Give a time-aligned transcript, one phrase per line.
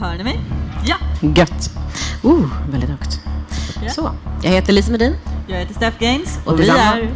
[0.00, 0.40] Hör ni mig?
[0.84, 0.96] Ja.
[1.20, 1.70] Gött.
[2.24, 3.20] Uh, väldigt högt.
[3.82, 3.90] Ja.
[3.90, 4.10] Så,
[4.42, 5.16] jag heter Lisa Medin.
[5.46, 7.08] Jag heter Steph Gaines Och och vi är...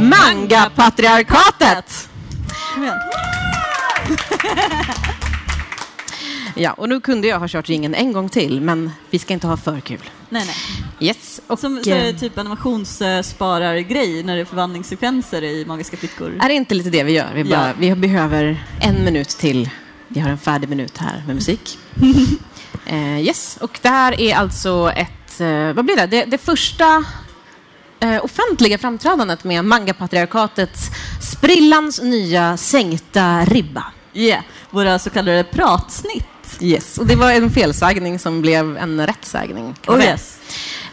[0.00, 2.08] Manga-patriarkatet!
[6.54, 9.46] Ja, och nu kunde jag ha kört ringen en gång till, men vi ska inte
[9.46, 10.00] ha för kul.
[10.28, 10.56] Nej, nej.
[11.08, 15.96] Yes, och Som så är det eh, typ animationssparargrej när det är förvandlingssekvenser i Magiska
[15.96, 16.38] flickor.
[16.42, 17.30] är det inte lite det vi gör?
[17.34, 17.72] Vi, bara, Ja.
[17.78, 19.70] vi behöver en minut till.
[20.08, 21.78] Vi har en färdig minut här med musik.
[22.86, 26.06] eh, yes, och det här är alltså ett, eh, vad blir det?
[26.06, 27.04] Det, det första
[28.00, 30.90] eh, offentliga framträdandet med mangapatriarkatets
[31.32, 33.84] sprillans nya sänkta ribba.
[34.14, 36.24] Yeah, våra så kallade pratsnitt.
[36.60, 39.74] Yes, och det var en felsägning som blev en rättsägning.
[39.86, 40.38] Oh yes.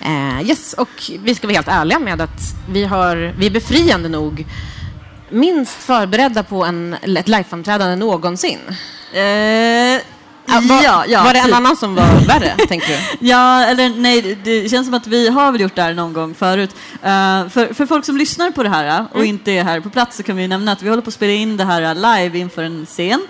[0.02, 4.10] Eh, yes, och vi ska vara helt ärliga med att vi, har, vi är befriande
[4.10, 4.46] nog
[5.30, 8.60] minst förberedda på en, ett liveframträdande någonsin.
[9.14, 9.89] Eh,
[10.68, 11.56] Var, ja, ja, var det en typ.
[11.56, 13.28] annan som var värre, tänker du?
[13.28, 16.36] Ja, eller nej, det- känns som att vi har väl gjort det här någon gång
[16.36, 16.76] förut.
[17.04, 19.28] Eh, för, för folk som lyssnar på det här eh, och Mm.
[19.30, 21.34] inte är här på plats så kan vi nämna att vi håller på att spela
[21.34, 23.22] in det här eh, live inför en scen.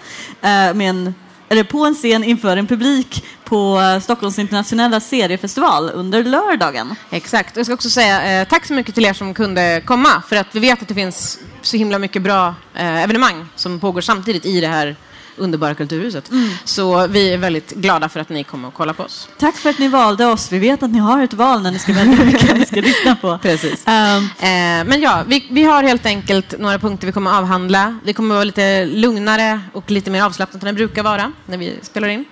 [0.42, 1.16] eh, med en,
[1.52, 6.96] eller på en scen inför en publik på Stockholms internationella seriefestival under lördagen.
[7.12, 7.58] Exakt.
[7.58, 10.48] Jag ska också säga eh, tack så mycket till er som kunde komma, för att
[10.52, 14.62] vi vet att det finns så himla mycket bra eh, evenemang som pågår samtidigt i
[14.62, 14.96] det här
[15.40, 16.32] underbara kulturhuset.
[16.64, 19.30] Så vi är väldigt glada för att ni kommer och kolla på oss.
[19.38, 20.52] Tack för att ni valde oss.
[20.52, 23.16] Vi vet att ni har ett val när ni ska välja vilka ni ska lyssna
[23.16, 23.38] på.
[23.42, 23.84] Precis.
[23.88, 28.00] Ehm, Eh, men ja, vi, vi har helt enkelt några punkter vi kommer avhandla.
[28.06, 31.74] Det kommer vara lite lugnare och lite mer avslappnat än det brukar vara när vi
[31.82, 32.26] spelar in.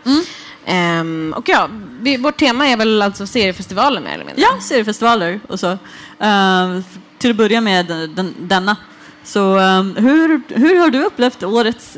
[0.66, 1.70] Ehm, och ja,
[2.02, 4.42] vi, vårt tema är väl alltså seriefestivalen mer eller mindre.
[4.42, 5.78] Ja, seriefestivaler och så.
[6.20, 8.76] F- till att börja med den, denna.
[9.24, 11.98] Så ehm, hur, hur har du upplevt årets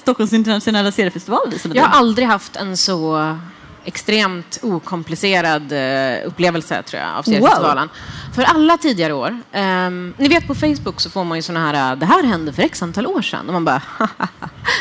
[0.00, 1.68] Stockholms internationella seriefestival, Lisa?
[1.74, 3.36] Jag har aldrig haft en så
[3.84, 7.88] extremt okomplicerad eh, upplevelse tror jag av seriefestivalen.
[8.34, 11.92] För alla tidigare år, ehm, ni vet på Facebook så får man ju såna här,
[11.92, 13.46] eh, det här hände för x antal år sedan.
[13.46, 13.82] Och man bara,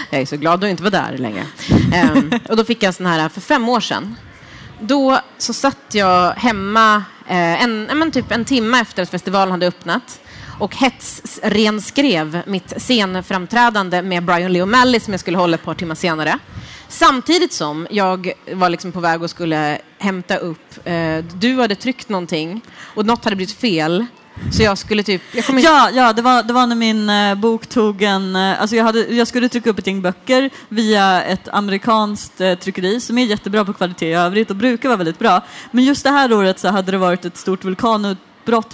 [0.09, 1.45] jag är så glad att inte vara där längre.
[1.93, 4.15] Ehm, och då fick jag sån här, för fem år sedan,
[4.79, 6.95] då så satt jag hemma
[7.27, 10.19] eh, en, men typ en timme efter att festivalen hade öppnat
[10.59, 15.95] och hetsrenskrev mitt scenframträdande med Brian Lee O'Malley som jag skulle hålla ett par timmar
[15.95, 16.39] senare.
[16.87, 22.09] Samtidigt som jag var liksom på väg och skulle hämta upp, eh, du hade tryckt
[22.09, 22.61] någonting
[22.95, 24.05] och något hade blivit fel.
[24.51, 25.21] Så jag skulle typ...
[25.31, 28.35] Jag Ja, ja det, var, det var när min eh, bok tog en...
[28.35, 32.55] eh, alltså jag, hade, jag skulle trycka upp ett gäng böcker via ett amerikanskt eh,
[32.55, 35.41] tryckeri som är jättebra på kvalitet i övrigt och brukar vara väldigt bra.
[35.71, 38.26] Men just det här året så hade det varit ett stort vulkanutbrott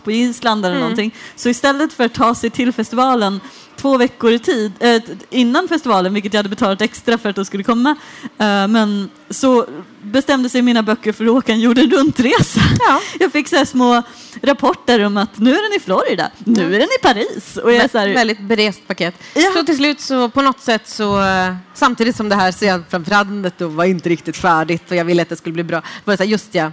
[0.03, 1.15] på Island eller någonting.
[1.35, 3.39] Så istället för att ta sig till festivalen
[3.75, 7.45] två veckor i tid, eh, innan festivalen, vilket jag hade betalat extra för att de
[7.45, 7.89] skulle komma,
[8.37, 9.65] eh, men så
[10.01, 12.61] bestämde sig mina böcker för att åka en jorden runt-resa.
[12.79, 13.01] Ja.
[13.19, 14.03] Jag fick så här små
[14.41, 17.57] rapporter om att nu är den i Florida, nu är den i Paris.
[17.57, 19.15] Och jag så här, Väldigt berest paket.
[19.33, 19.51] Ja.
[19.53, 23.67] Så till slut så på något sätt så eh, samtidigt som det här scenframträdandet då
[23.67, 25.81] var inte riktigt färdigt och jag ville att det skulle bli bra.
[26.05, 26.71] Var det så här, just ja,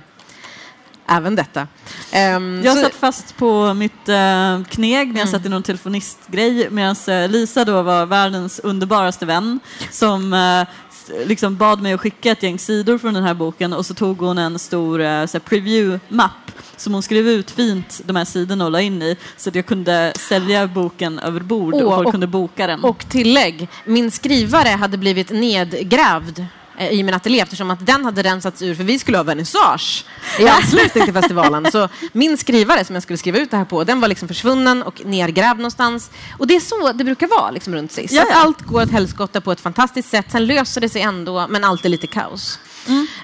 [1.11, 1.67] även detta.
[2.13, 5.29] Ehm, jag så, satt fast på mitt eh, kneg när jag Mm.
[5.29, 9.61] satt i någon telefonistgrej medan eh, Lisa då var världens underbaraste vän
[9.91, 13.87] som s- liksom bad mig att skicka ett gäng sidor från den här boken och
[13.87, 14.99] så tog hon en stor
[15.39, 16.31] preview-mapp
[16.77, 19.67] som hon skrev ut fint de här sidorna och la in i så att jag
[19.67, 22.85] kunde sälja boken över bord och Åh, folk och- kunde boka den.
[22.85, 26.45] och tillägg, min skrivare hade blivit nedgrävd
[26.81, 30.05] eh, i min ateljé eftersom att den hade rensats ur för vi skulle ha vernissage
[30.39, 31.71] i anslutning till festivalen.
[31.73, 34.83] Så min skrivare som jag skulle skriva ut det här på, den var liksom försvunnen
[34.83, 36.11] och nergrävd någonstans.
[36.39, 37.99] Och det är så det brukar vara liksom runt.
[38.11, 38.37] Ja, Att ja.
[38.37, 40.27] allt går åt helskotta på ett fantastiskt sätt.
[40.31, 42.59] Sen löser det sig ändå, men alltid lite kaos.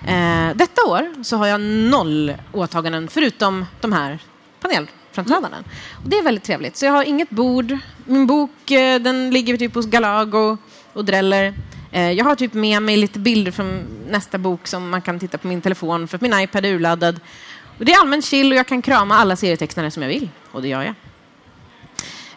[0.07, 4.19] Eh, detta år så har jag noll åtaganden förutom de här
[4.61, 5.65] panelframträdanden.
[6.03, 6.77] Och det är väldigt trevligt.
[6.77, 7.79] Så jag har inget bord.
[8.05, 10.57] Min bok eh, den ligger typ hos Galago
[10.93, 11.55] och Dreller.
[11.93, 15.39] Eh, jag har typ med mig lite bilder från nästa bok som man kan titta
[15.39, 17.21] på min telefon för min iPad är urladdad.
[17.79, 20.29] Och det är allmänt chill och jag kan krama alla serietecknare som jag vill.
[20.53, 20.95] Och det gör jag.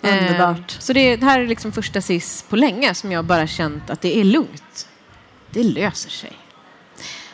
[0.01, 0.57] Underbart.
[0.57, 3.90] Eh, så det, det här är liksom första SIS på länge som jag bara känt
[3.90, 4.88] att det är lugnt.
[5.50, 6.31] Det löser sig.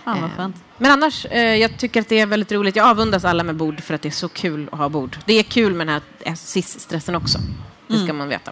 [0.04, 0.56] Fan vad Eh, skönt.
[0.78, 2.76] Men annars, jag tycker att det är väldigt roligt.
[2.76, 5.18] Jag avundas alla med bord för att det är så kul att ha bord.
[5.26, 7.40] Det är kul med den här SIS-stressen också.
[7.88, 8.52] Det ska man veta.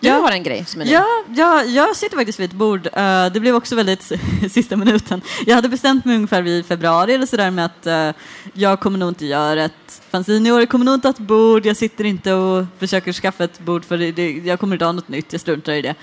[0.00, 0.90] Du har en grej som är ny.
[0.90, 2.86] Ja, ja, jag sitter faktiskt vid ett bord.
[2.86, 4.12] Uh, det blev också väldigt
[4.50, 5.20] sista minuten.
[5.46, 9.10] Jag hade bestämt mig ungefär vid februari eller sådär med att uh, jag kommer nog
[9.10, 10.60] inte göra ett fanzine i år.
[10.60, 11.66] Jag kommer nog inte ha ett bord.
[11.66, 15.08] Jag sitter inte och försöker skaffa ett bord för det, jag kommer inte ha något
[15.08, 15.32] nytt.
[15.32, 15.94] Jag struntar i det.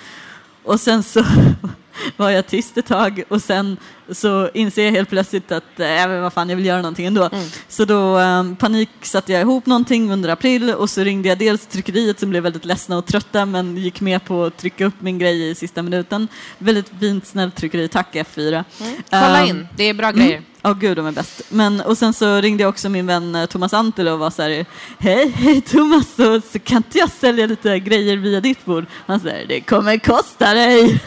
[0.63, 1.25] Och sen så
[2.17, 3.77] var jag tyst ett tag och sen
[4.11, 7.29] så inser jag helt plötsligt att äh, vad fan, jag vill göra någonting ändå.
[7.31, 7.45] Mm.
[7.67, 11.65] Så då um, panik satte jag ihop någonting under april och så ringde jag dels
[11.65, 15.19] tryckeriet som blev väldigt ledsna och trötta men gick med på att trycka upp min
[15.19, 16.27] grej i sista minuten.
[16.57, 17.87] Väldigt fint, snällt tryckeri.
[17.87, 18.63] Tack F4.
[18.81, 18.93] Mm.
[19.09, 20.37] Kolla um, in, det är bra grejer.
[20.37, 20.52] Mm.
[20.65, 21.41] Ja, oh, gud de är bäst.
[21.49, 24.41] Men, och sen så ringde jag också min vän eh, Thomas Antel och var så
[24.41, 24.65] här,
[24.99, 28.85] hej, hej Thomas, så, så kan inte jag sälja lite grejer via ditt bord?
[29.05, 31.01] Han säger, det kommer kosta dig.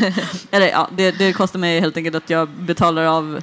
[0.50, 3.40] Eller ja, det, det kostar mig helt enkelt att jag betalar av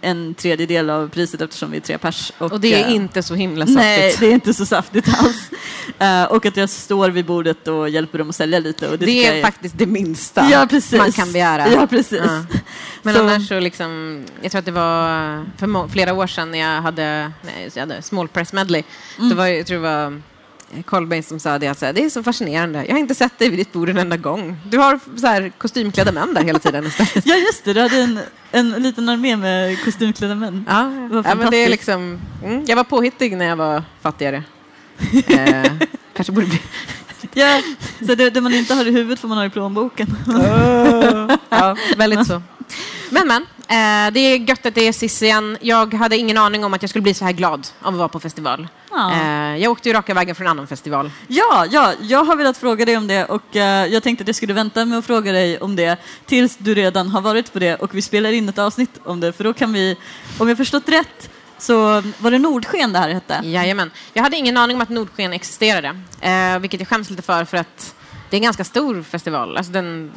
[0.00, 2.32] en tredjedel av priset eftersom vi är tre pers.
[2.38, 3.84] Och, och det är uh, inte så himla saftigt.
[3.84, 5.50] Nej, det är inte så saftigt alls.
[6.02, 8.88] Uh, och att jag står vid bordet och hjälper dem att sälja lite.
[8.88, 9.42] Och det, det är jag...
[9.42, 11.68] faktiskt det minsta ja, man kan begära.
[11.72, 12.22] Ja, precis.
[13.02, 13.20] Men så...
[13.20, 17.32] annars så liksom, jag tror att det var för flera år sedan när jag hade,
[17.42, 18.82] nej, jag hade Small Press Medley.
[19.18, 19.28] Mm.
[19.28, 20.22] Det var, jag tror det var
[20.84, 22.84] Colbain som sa det, att det är så fascinerande.
[22.84, 24.56] Jag har inte sett dig vid ditt bord en enda gång.
[24.64, 26.84] Du har så här kostymklädda män där hela tiden
[27.24, 27.72] ja, just det.
[27.72, 28.20] Du hade en,
[28.50, 30.64] en liten armé med kostymklädda män.
[30.68, 30.92] Ja,
[31.24, 34.42] ja men det är liksom, mm, jag var påhittig när jag var fattigare.
[35.28, 35.72] eh,
[36.14, 36.60] kanske borde bli...
[37.34, 37.62] ja,
[38.06, 40.16] så det, det, man inte har i huvudet får man ha i plånboken.
[41.48, 42.42] ja, väldigt så.
[43.10, 43.46] Men, men.
[43.70, 45.58] Eh, det är gött att det är Cissi igen.
[45.60, 48.08] Jag hade ingen aning om att jag skulle bli så här glad av att vara
[48.08, 48.68] på festival.
[48.90, 49.12] Ja.
[49.12, 51.10] Eh, jag åkte ju raka vägen från en annan festival.
[51.26, 54.36] Ja, ja, jag har velat fråga dig om det och eh, jag tänkte att jag
[54.36, 57.74] skulle vänta med att fråga dig om det tills du redan har varit på det
[57.74, 59.96] och vi spelar in ett avsnitt om det för då kan vi,
[60.38, 61.76] om jag förstått rätt, så
[62.18, 63.40] var det Nordsken det här hette?
[63.44, 63.90] Jajamän.
[64.12, 67.56] Jag hade ingen aning om att Nordsken existerade, eh, vilket jag skäms lite för för
[67.56, 67.94] att
[68.30, 69.56] det är en ganska stor festival.
[69.56, 70.12] Alltså den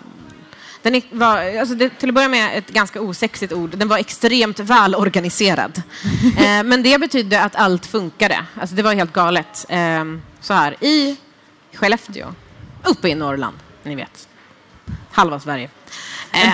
[0.82, 3.70] den var, alltså det, till att börja med ett ganska osexigt ord.
[3.78, 5.82] Den var extremt välorganiserad.
[6.38, 8.46] eh, men det betydde att allt funkade.
[8.60, 9.66] Alltså det var helt galet.
[9.70, 10.06] Eh,
[10.42, 11.18] så här, i
[11.74, 12.34] Skellefteå,
[12.84, 14.28] uppe i Norrland, ni vet.
[15.12, 15.70] Halva Sverige.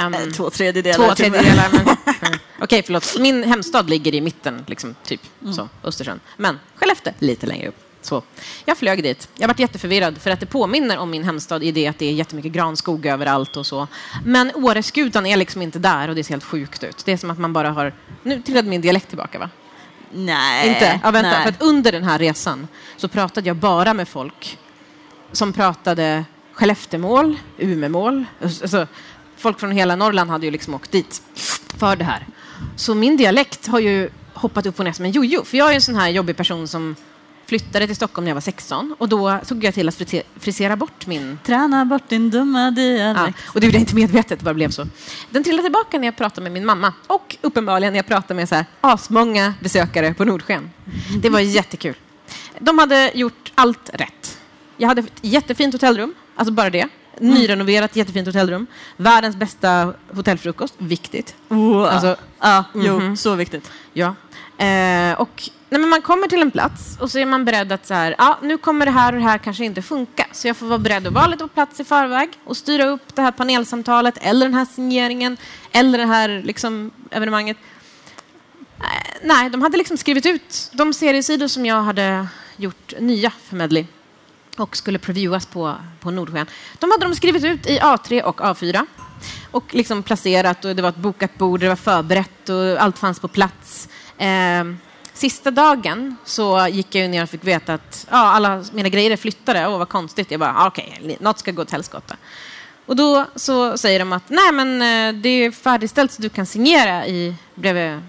[0.05, 1.07] Um, två tredjedelar.
[1.07, 1.67] Två tredjedelar.
[1.71, 1.97] Men, mm.
[2.15, 3.19] Okej, okay, förlåt.
[3.19, 5.21] Min hemstad ligger i mitten, liksom, typ.
[5.41, 5.53] Mm.
[5.53, 6.19] Så, Östersund.
[6.37, 7.86] Men Skellefteå, lite längre upp.
[8.07, 8.23] Så.
[8.65, 9.29] Jag flög dit.
[9.37, 12.13] Jag varit jätteförvirrad för att det påminner om min hemstad i det att det är
[12.13, 13.87] jättemycket granskog överallt och så.
[14.25, 17.05] Men Åreskutan är liksom inte där och det ser helt sjukt ut.
[17.05, 17.93] Det är som att man bara har...
[18.23, 19.49] Nu trillade min dialekt tillbaka va?
[20.11, 20.67] Nej.
[20.67, 20.99] Inte?
[21.03, 21.29] Ja, vänta.
[21.29, 21.41] Nej.
[21.43, 22.67] För att under den här resan
[22.97, 24.57] så pratade jag bara med folk
[25.31, 28.25] som pratade Skelleftemål, Umemål.
[28.41, 28.87] Alltså,
[29.37, 31.21] folk från hela Norrland hade ju liksom åkt dit
[31.77, 32.27] för det här.
[32.75, 35.43] Så min dialekt har ju hoppat upp och ner som en jojo.
[35.43, 36.95] För jag är en sån här jobbig person som
[37.47, 40.03] flyttade till Stockholm när jag var 16 och då såg jag till att
[40.39, 41.39] frisera bort min...
[41.43, 43.37] Träna bort din dumma dialekt.
[43.45, 44.87] Ja, och det gjorde jag inte medvetet, det bara blev så.
[45.29, 48.49] Den trillade tillbaka när jag pratade med min mamma och uppenbarligen när jag pratade med
[48.49, 50.69] så här asmånga besökare på Nordsken.
[51.21, 51.95] Det var jättekul.
[52.59, 54.37] De hade gjort allt rätt.
[54.77, 56.87] Jag hade ett jättefint hotellrum, alltså bara det.
[57.21, 57.33] Mm.
[57.33, 58.67] Nyrenoverat, jättefint hotellrum.
[58.97, 61.35] Världens bästa hotellfrukost, viktigt.
[61.49, 62.87] Oh, alltså, ja, mm -hmm.
[62.87, 63.17] jo, mhm.
[63.17, 63.71] så viktigt.
[63.93, 64.15] Ja.
[64.65, 67.85] Eh, och Nej, men man kommer till en plats och så är man beredd att
[67.85, 70.27] så här, ja, nu kommer det här och det här kanske inte funka.
[70.31, 73.15] Så jag får vara beredd att vara lite på plats i förväg och styra upp
[73.15, 75.37] det här panelsamtalet eller den här signeringen
[75.71, 77.57] eller det här liksom, evenemanget.
[78.79, 82.27] Eh, nej, de hade liksom skrivit ut de seriesidor som jag hade
[82.57, 83.85] gjort nya för Medley
[84.57, 86.47] och skulle previewas på, på Nordsken.
[86.79, 88.85] De hade de skrivit ut i A3 och A4
[89.51, 93.19] och liksom placerat och det var ett bokat bord, det var förberett och allt fanns
[93.19, 93.89] på plats.
[94.17, 94.63] Eh,
[95.17, 99.17] Sista dagen så gick jag ner och fick veta att ja, alla mina grejer är
[99.17, 99.67] flyttade.
[99.67, 100.31] Åh, vad konstigt.
[100.31, 102.15] Jag bara, ah, okej, okay, något ska gå åt helskotta.
[102.85, 106.45] Och då så säger de att nej, men eh, det är färdigställt så du kan
[106.45, 108.01] signera i bredvid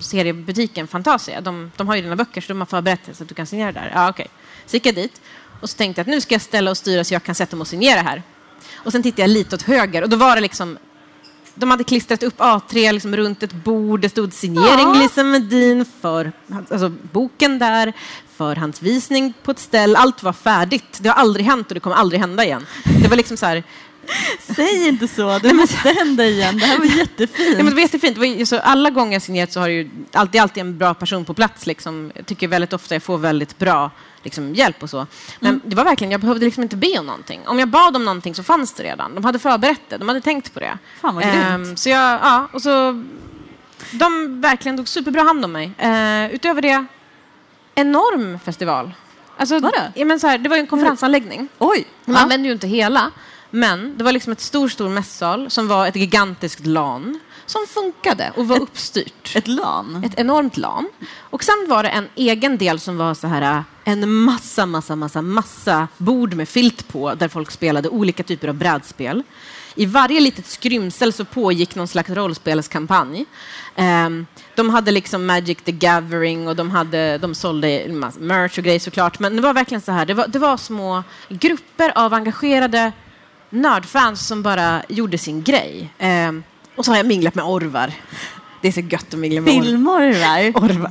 [0.00, 1.40] seriebutiken Fantasia.
[1.40, 3.72] De, de har ju dina böcker så de har förberett så att du kan signera
[3.72, 3.92] där.
[3.94, 4.22] Ja, okej.
[4.22, 4.36] Okay.
[4.66, 5.20] Så gick jag dit
[5.60, 7.56] och så tänkte jag att nu ska jag ställa och styra så jag kan sätta
[7.56, 8.22] mig och signera här.
[8.74, 10.78] Och sen tittade jag lite åt höger och då var det liksom
[11.58, 14.00] de hade klistrat upp A3 liksom runt ett bord.
[14.00, 14.94] Det stod signering ja.
[14.94, 17.92] Lisa Medin för alltså, boken där,
[18.36, 19.96] för hans visning på ett ställ.
[19.96, 20.98] Allt var färdigt.
[21.00, 22.66] Det har aldrig hänt och det kommer aldrig hända igen.
[23.02, 23.62] Det var liksom så här,
[24.56, 26.58] Säg inte så, det måste hända igen.
[26.58, 27.48] Det här var jättefint.
[27.48, 28.14] Ja, men det var jättefint.
[28.14, 30.94] Det var, så alla gånger jag signerat så har det ju alltid, alltid en bra
[30.94, 31.66] person på plats.
[31.66, 32.12] Liksom.
[32.14, 33.90] Jag tycker väldigt ofta jag får väldigt bra
[34.28, 35.06] liksom, hjälp och så.
[35.40, 35.62] Men mm.
[35.64, 37.40] det var verkligen, jag behövde liksom inte be om någonting.
[37.46, 39.14] Om jag bad om någonting så fanns det redan.
[39.14, 40.78] De hade förberett det, de hade tänkt på det.
[41.00, 43.04] Fan vad ehm, så jag, ja, och så,
[43.90, 45.72] de verkligen tog superbra hand om mig.
[45.78, 46.86] Ehm, utöver det,
[47.74, 48.94] enorm festival.
[49.36, 49.92] Alltså, Var det?
[49.94, 51.48] Ja, men så här, det var en konferensanläggning.
[51.58, 51.86] Oj!
[52.04, 52.22] Man Ja.
[52.22, 53.10] använde ju inte hela,
[53.50, 58.32] men det var liksom ett stor, stor mässal som var ett gigantiskt LAN som funkade
[58.36, 59.36] och var uppstyrt.
[59.36, 60.02] Ett LAN?
[60.06, 60.88] Ett enormt LAN.
[61.30, 65.22] Och sen var det en egen del som var så här en massa, massa, massa,
[65.22, 69.22] massa bord med filt på där folk spelade olika typer av brädspel.
[69.74, 73.26] I varje litet skrymsel så pågick någon slags rollspelskampanj.
[73.76, 78.58] Ehm, de hade liksom Magic the Gathering och de, hade, de sålde en massa merch
[78.58, 79.18] och grejer såklart.
[79.18, 82.92] Men det var verkligen så här, det var, det var små grupper av engagerade
[83.50, 85.94] nördfans som bara gjorde sin grej.
[85.98, 86.42] Ehm,
[86.76, 87.92] och så har jag minglat med orvar.
[88.60, 89.64] Det är så gött att mingla med orvar.
[89.64, 90.48] Filmorvar?
[90.64, 90.90] Orvar.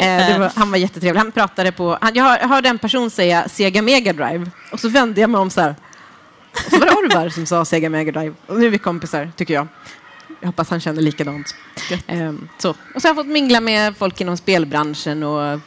[0.00, 1.18] eh, var, han var jättetrevlig.
[1.18, 1.98] Han pratade på...
[2.00, 5.30] Han, jag, hör- jag hörde en person säga Sega Mega Drive och så vände jag
[5.30, 5.74] mig om så här.
[6.52, 8.34] Och så var det Orvar som sa Sega Mega Drive.
[8.46, 9.66] Och nu är vi kompisar, tycker jag.
[10.40, 11.54] Jag hoppas han känner likadant.
[12.06, 12.70] Eh, så.
[12.70, 15.60] Och så har jag fått mingla med folk inom spelbranschen och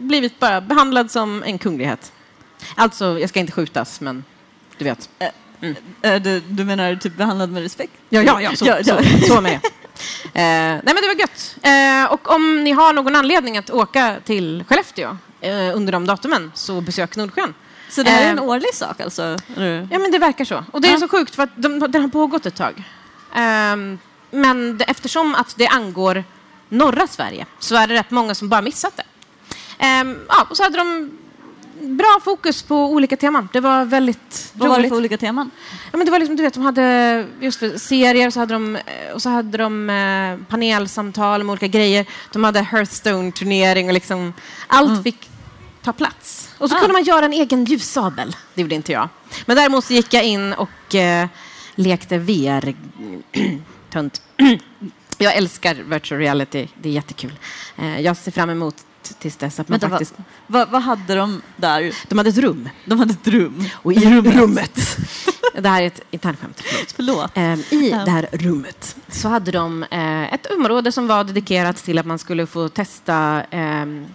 [0.00, 2.12] blivit bara behandlad som en kunglighet.
[2.74, 4.24] Alltså, jag ska inte skjutas, men
[4.78, 5.08] du vet.
[6.02, 7.92] Eh, Du, du menar typ behandlad med respekt?
[8.08, 9.02] Ja, ja, ja, så, Ja, ja.
[9.20, 9.54] Så, så med det.
[9.54, 9.72] Eh,
[10.32, 11.56] nej, men det var gött.
[11.62, 16.52] Eh, och om ni har någon anledning att åka till Skellefteå eh, under de datumen,
[16.54, 17.54] så besök Nordsjön.
[17.90, 19.22] Så det här är en Eh, årlig sak alltså?
[19.90, 20.64] Ja, men det verkar så.
[20.72, 20.98] Och det är Ja.
[20.98, 22.82] så sjukt för att de, den har pågått ett tag.
[23.34, 23.98] Ehm,
[24.30, 26.24] men det, eftersom att det angår
[26.68, 29.04] norra Sverige så är det rätt många som bara missat det.
[29.78, 31.17] Ehm, ja, och så hade de
[31.80, 33.48] bra fokus på olika teman.
[33.52, 34.90] Det var väldigt Vad var det roligt.
[34.90, 35.50] för olika teman?
[35.92, 38.78] Ja, men det var liksom, du vet, de hade just för serier så hade de,
[39.14, 42.06] och så hade de eh, panelsamtal med olika grejer.
[42.32, 44.32] De hade Hearthstone-turnering och liksom
[44.66, 45.30] allt fick
[45.82, 46.48] ta plats.
[46.58, 46.80] Och så Ah.
[46.80, 48.36] kunde man göra en egen ljussabel.
[48.54, 49.08] Det gjorde inte jag.
[49.46, 51.28] Men däremot så gick jag in och eh,
[51.74, 52.74] lekte VR.
[53.90, 54.22] Tönt.
[55.18, 56.68] jag älskar virtual reality.
[56.82, 57.32] Det är jättekul.
[57.76, 58.74] Eh, jag ser fram emot
[59.14, 60.14] tills dess att man Vänta, faktiskt...
[60.46, 61.94] vad, vad, hade de där?
[62.08, 62.68] De hade ett rum.
[62.84, 63.64] De hade ett rum.
[63.72, 64.98] Och i rummet...
[65.62, 66.60] det här är ett internskämt.
[66.60, 66.92] Förlåt.
[66.96, 67.30] Förlåt.
[67.34, 71.98] Ehm, I det här rummet så hade de eh, ett område som var dedikerat till
[71.98, 74.06] att man skulle få testa ehm,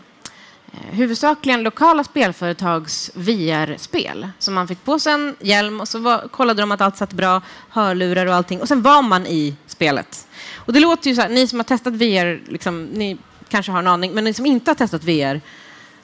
[0.71, 4.29] eh, huvudsakligen lokala spelföretags VR-spel.
[4.39, 7.13] Så man fick på sig en hjälm och så var, kollade de att allt satt
[7.13, 8.61] bra, hörlurar och allting.
[8.61, 10.27] Och sen var man i spelet.
[10.55, 13.17] Och det låter ju så här, ni som har testat VR, liksom, ni
[13.53, 15.41] kanske har en aning, men ni som inte har testat VR,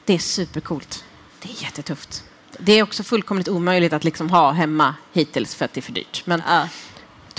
[0.05, 1.03] det är supercoolt.
[1.41, 2.23] Det är jättetufft.
[2.59, 5.91] Det är också fullkomligt omöjligt att liksom ha hemma hittills för att det är för
[5.91, 6.21] dyrt.
[6.25, 6.67] Men Ja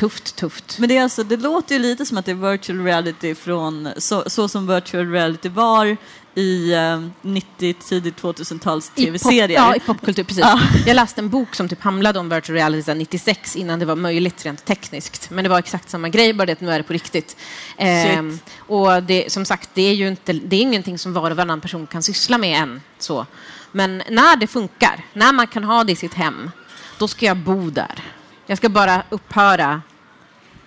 [0.01, 0.79] tufft, tufft.
[0.79, 3.89] Men det, är alltså, det låter ju lite som att det är virtual reality från
[3.97, 5.97] så, så som virtual reality var
[6.35, 9.49] i eh, 90 tidigt 2000-tals I tv-serier.
[9.49, 10.45] Ja, i popkultur, precis.
[10.45, 10.61] Ja.
[10.87, 13.97] Jag läste en bok som typ handlade om virtual reality sedan 96 innan det var
[13.97, 15.31] möjligt rent tekniskt.
[15.31, 17.37] Men det var exakt samma grej, bara det att nu är det på riktigt.
[17.77, 21.37] Ehm, och det, som sagt, det är ju inte, det är ingenting som var och
[21.37, 22.81] varannan person kan syssla med än.
[22.99, 23.27] Så.
[23.73, 26.51] Men när det funkar, när man kan ha det i sitt hem,
[26.99, 28.03] då ska jag bo där.
[28.47, 29.83] Jag ska bara upphöra.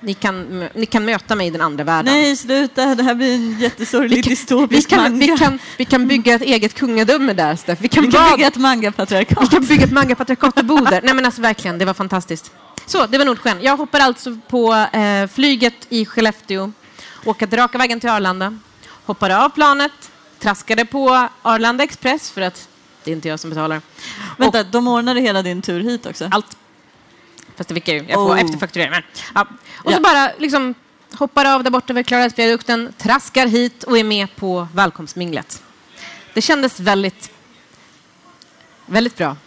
[0.04, 2.14] Ni kan, ni kan möta mig i den andra världen.
[2.14, 2.96] Nej, sluta.
[2.96, 5.18] Det här blir en jättesorglig vi, kan, vi, dystopisk kan, manga.
[5.18, 7.80] vi, kan, vi kan bygga ett eget kungadöme där, Steff.
[7.82, 9.52] Vi kan, Vi kan bygga ett vi manga-patriarkat.
[9.52, 11.02] kan bygga ett mangapatriarkat och bo där.
[11.04, 12.52] Nej men alltså verkligen, det var fantastiskt.
[12.86, 13.58] Så, det var Nordsjön.
[13.62, 16.72] Jag hoppar alltså på eh, flyget i Skellefteå,
[17.26, 18.58] åker raka vägen till Arlanda,
[19.06, 19.92] hoppar av planet,
[20.40, 22.68] traskade på Arlanda Express för att
[23.04, 23.82] det är inte jag som betalar.
[24.38, 26.30] Vänta, de ordnade hela din tur hit också?
[26.32, 26.58] Allt.
[27.58, 28.04] Fast det fick jag ju.
[28.04, 28.42] Jag får Oh.
[28.42, 28.90] efterfakturera.
[28.90, 29.02] Men,
[29.36, 29.48] ja.
[29.84, 29.96] Och Ja.
[29.96, 30.74] så bara liksom
[31.14, 35.64] hoppar av där borta vid Klarabergsviadukten, traskar hit och är med på välkomstminglet.
[36.34, 37.32] Det kändes väldigt,
[38.86, 39.38] väldigt bra.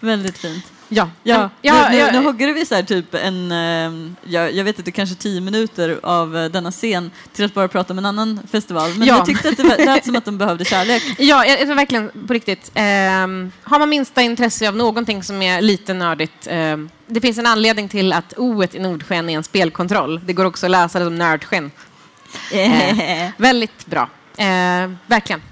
[0.00, 0.71] Väldigt fint.
[0.94, 1.10] Ja.
[1.22, 4.78] Ja, ja, nu, nu, nu hugger vi så här typ en, eh, jag, jag vet
[4.78, 8.40] inte, kanske tio minuter av eh, denna scen till att bara prata om en annan
[8.50, 8.90] festival.
[8.96, 9.16] Men Ja.
[9.16, 11.02] jag tyckte att det lät som att de behövde kärlek.
[11.18, 12.70] Ja, jag, jag verkligen på riktigt.
[12.74, 16.46] ehm, har man minsta intresse av någonting som är lite nördigt.
[16.46, 20.20] ehm, det finns en anledning till att O i Nordsken är en spelkontroll.
[20.26, 21.70] Det går också att läsa det som nördsken.
[22.52, 24.08] Eh, väldigt bra.
[24.36, 25.42] Eh, verkligen.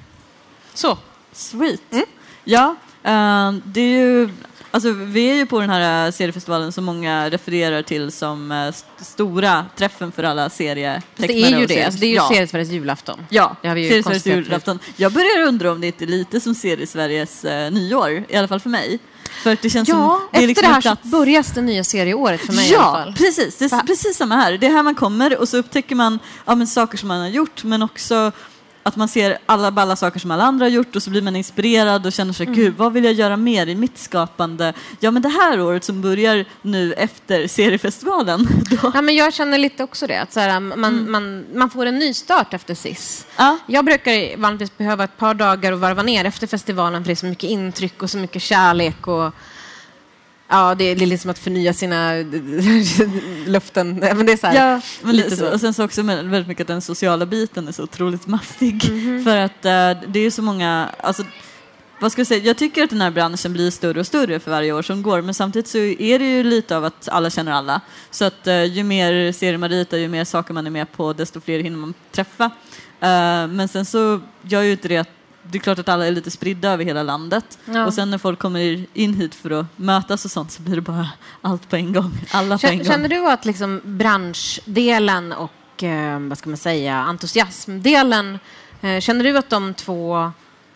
[0.75, 0.99] Så.
[1.33, 1.93] Sweet.
[1.93, 2.05] Mm.
[2.45, 4.31] Ja, eh, det är ju...
[4.73, 8.59] Alltså, vi är ju på den här eh, seriefestivalen som många refererar till som eh,
[8.67, 11.27] st- stora träffen för alla serietecknare.
[11.33, 11.85] Det är ju det.
[11.85, 12.29] Alltså, det är ju ja.
[12.33, 13.21] Seriesveriges julafton.
[13.29, 14.79] Ja, Det har vi ju Seriesveriges julafton.
[14.97, 18.61] Jag börjar undra om det inte är lite som Seriesveriges eh, nyår, i alla fall
[18.61, 18.99] för mig.
[19.43, 20.29] För att det känns Ja, som...
[20.33, 21.03] Det efter liksom det här plats...
[21.03, 23.15] så börjar det nya serieåret för mig i alla Ja, fall.
[23.15, 23.57] precis.
[23.59, 24.53] Det är precis samma här.
[24.59, 27.65] Det är här man kommer och så upptäcker man ja, saker som man har gjort
[27.65, 28.33] men också
[28.83, 31.37] att man ser alla balla saker som alla andra har gjort och så blir man
[31.37, 32.59] inspirerad och känner sig, mm.
[32.59, 34.73] gud, vad vill jag göra mer i mitt skapande?
[35.01, 38.49] Ja, men det här året som börjar nu efter seriefestivalen.
[38.71, 38.91] Då...
[38.95, 41.13] Ja, men jag känner lite också det, att så här, man, mm.
[41.13, 43.27] man, man får en ny start efter SIS.
[43.37, 43.59] Ja.
[43.67, 47.17] Jag brukar vanligtvis behöva ett par dagar att varva ner efter festivalen för det är
[47.17, 49.35] så mycket intryck och så mycket kärlek och
[50.53, 52.13] Ja, det är liksom att förnya sina
[53.47, 53.95] löften.
[53.95, 55.53] Men det är så här, ja, men lite så.
[55.53, 58.85] Och sen så också väldigt mycket att den sociala biten är så otroligt maffig.
[58.85, 59.25] Mm -hmm.
[59.25, 61.25] För att uh, det är så många, alltså,
[62.01, 64.51] vad ska jag säga, jag tycker att den här branschen blir större och större för
[64.51, 67.53] varje år som går, men samtidigt så är det ju lite av att alla känner
[67.53, 67.81] alla.
[68.11, 71.13] Så att uh, ju mer serier man ritar, ju mer saker man är med på,
[71.13, 72.45] desto fler hinner man träffa.
[72.45, 72.51] Uh,
[73.49, 76.31] men sen så gör ju inte det att det är klart att alla är lite
[76.31, 77.59] spridda över hela landet.
[77.65, 77.87] Ja.
[77.87, 80.81] Och sen när folk kommer in hit för att mötas och sånt så blir det
[80.81, 81.09] bara
[81.43, 82.13] allt på en gång.
[82.31, 82.87] Alla på en gång.
[82.87, 88.39] Känner du att liksom branschdelen och eh, vad ska man säga, entusiasmdelen,
[88.81, 90.33] eh, känner du att de två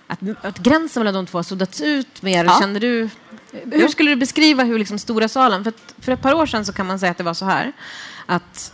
[0.06, 2.44] att, att gränsen mellan de två har suddats ut mer?
[2.44, 2.56] Ja.
[2.60, 3.08] Känner du,
[3.50, 6.72] hur skulle du beskriva hur liksom stora salen, för, för ett par år sedan så
[6.72, 7.72] kan man säga att det var så här,
[8.26, 8.72] att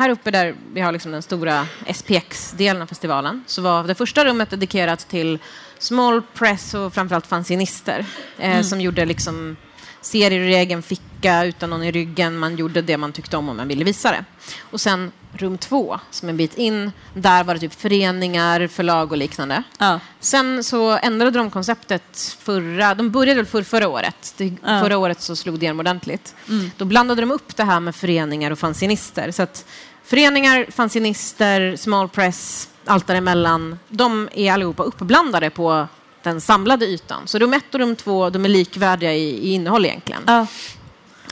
[0.00, 4.24] här uppe där vi har liksom den stora SPX-delen av festivalen så var det första
[4.24, 5.38] rummet dedikerat till
[5.78, 8.06] small press och framförallt fanzinister
[8.38, 8.64] eh, mm.
[8.64, 9.56] som gjorde liksom
[10.00, 12.38] serier i egen ficka utan någon i ryggen.
[12.38, 14.24] Man gjorde det man tyckte om och man ville visa det.
[14.60, 19.18] Och sen rum två, som en bit in, där var det typ föreningar, förlag och
[19.18, 19.62] liknande.
[19.78, 20.00] Ja.
[20.20, 24.34] Sen så ändrade de konceptet förra, de började väl för, förra året.
[24.36, 24.80] Det, ja.
[24.80, 26.34] Förra året så slog det igenom ordentligt.
[26.48, 26.70] Mm.
[26.76, 29.30] Då blandade de upp det här med föreningar och fanzinister.
[29.30, 29.66] Så att
[30.10, 35.88] föreningar, fanzinister, small press, allt däremellan, de är allihopa uppblandade på
[36.22, 37.22] den samlade ytan.
[37.26, 40.22] Så rum ett och rum två, de är likvärdiga i, i innehåll egentligen.
[40.26, 40.46] Ja.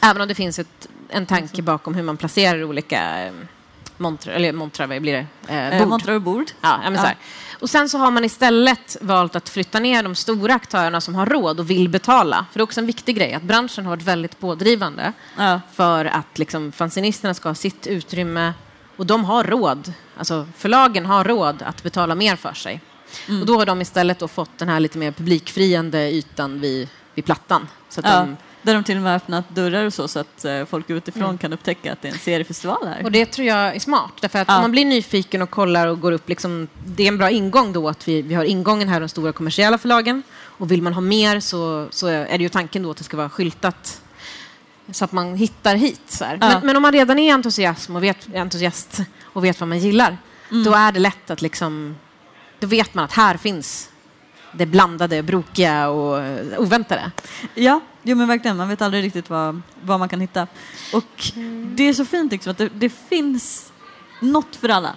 [0.03, 3.33] Även om det finns ett, en tanke bakom hur man placerar olika eh,
[3.97, 5.27] montrar, eller montrar, vad blir det?
[5.49, 5.89] Eh, eh bord.
[5.89, 6.51] montrar och bord.
[6.61, 7.11] Ja, men ja.
[7.61, 11.27] Och sen så har man istället valt att flytta ner de stora aktörerna som har
[11.27, 12.47] råd och vill betala.
[12.53, 15.61] För det är också en viktig grej att branschen har varit väldigt pådrivande ja.
[15.75, 18.53] för att liksom, fanzinisterna ska ha sitt utrymme
[18.99, 22.81] och de har råd, alltså förlagen har råd att betala mer för sig.
[23.29, 23.41] Mm.
[23.41, 27.69] Och då har de istället fått den här lite mer publikfriande ytan vid, vid plattan.
[27.89, 30.65] Så ja, de, där de till och med öppnat dörrar och så, så att uh,
[30.65, 31.39] folk utifrån mm.
[31.39, 33.05] kan upptäcka att det är en seriefestival här.
[33.05, 34.57] Och det tror jag är smart, därför att ja.
[34.57, 37.73] om man blir nyfiken och kollar och går upp, liksom, det är en bra ingång
[37.73, 41.01] då att vi, vi har ingången här de stora kommersiella förlagen och vill man ha
[41.01, 44.03] mer så, så är det ju tanken då att det ska vara skyltat
[44.91, 46.03] så att man hittar hit.
[46.07, 46.37] Så ja.
[46.41, 50.19] men, men, om man redan är entusiasm och vet, entusiast och vet vad man gillar,
[50.51, 50.65] mm.
[50.65, 51.97] då är det lätt att liksom,
[52.59, 53.91] då vet man att här finns
[54.53, 56.23] det blandade, brokiga och
[56.59, 57.11] oväntade.
[57.55, 58.57] Ja, jo, men verkligen.
[58.57, 60.47] Man vet aldrig riktigt vad, vad man kan hitta.
[60.93, 61.73] Och mm.
[61.77, 63.73] det är så fint liksom, att det, det finns
[64.21, 64.95] något för alla.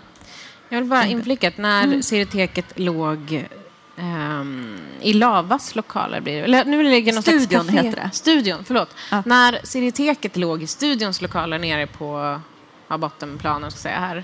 [0.69, 2.03] Jag vill bara inflika att när mm.
[2.03, 3.47] Serieteket låg
[3.95, 6.43] um, i Lavas lokaler blir det.
[6.43, 8.09] Eller, nu ligger någon Studion heter det.
[8.13, 8.95] Studion, förlåt.
[9.11, 9.23] Ja.
[9.25, 12.39] När Serieteket låg i Studions lokaler nere på
[12.87, 14.23] ja, bottenplanen, ska säga här.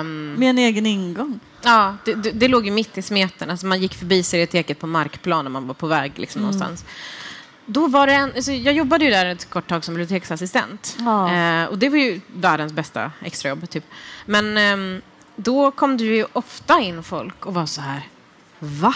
[0.00, 1.40] Um, Med en egen ingång?
[1.62, 3.50] Ja, det, det, det, låg ju mitt i smeten.
[3.50, 6.50] Alltså man gick förbi Serieteket på markplan när man var på väg liksom, mm.
[6.50, 6.84] någonstans.
[7.66, 10.96] Då var det en, alltså jag jobbade ju där ett kort tag som biblioteksassistent.
[10.98, 11.34] Ja.
[11.34, 13.70] Eh, och det var ju världens bästa extrajobb.
[13.70, 13.84] Typ.
[14.26, 15.02] Men eh,
[15.36, 18.02] då kom det ju ofta in folk och var så här,
[18.58, 18.94] Va?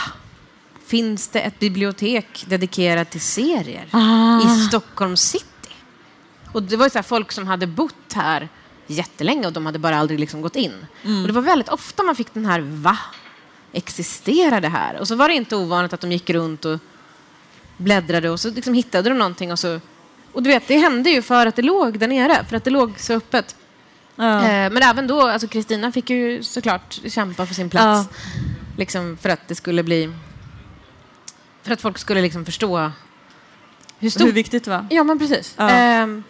[0.87, 4.41] Finns det ett bibliotek dedikerat till serier ah.
[4.41, 5.47] i Stockholm city?
[6.53, 8.49] Och det var så folk som hade bott här
[8.87, 10.87] jättelänge och de hade bara aldrig liksom gått in.
[11.05, 11.21] Mm.
[11.21, 12.99] Och det var väldigt ofta man fick den här va?
[13.73, 15.01] Existerar det här?
[15.01, 16.79] Och så var det inte ovanligt att de gick runt och
[17.77, 19.81] bläddrade och så liksom hittade de någonting och så
[20.33, 22.71] och du vet, det hände ju för att det låg där nere, för att det
[22.71, 23.57] låg så öppet.
[24.17, 24.43] Ja.
[24.43, 28.09] Eh, men även då, alltså Kristina fick ju såklart kämpa för sin plats.
[28.11, 28.19] Ja.
[28.83, 30.13] Liksom för att det skulle bli...
[31.63, 32.91] För att folk skulle liksom förstå
[33.99, 34.27] hur, stort...
[34.27, 34.87] hur viktigt det var.
[34.91, 35.55] Ja, men precis.
[35.57, 35.71] Ja.
[35.71, 36.23] Ehm,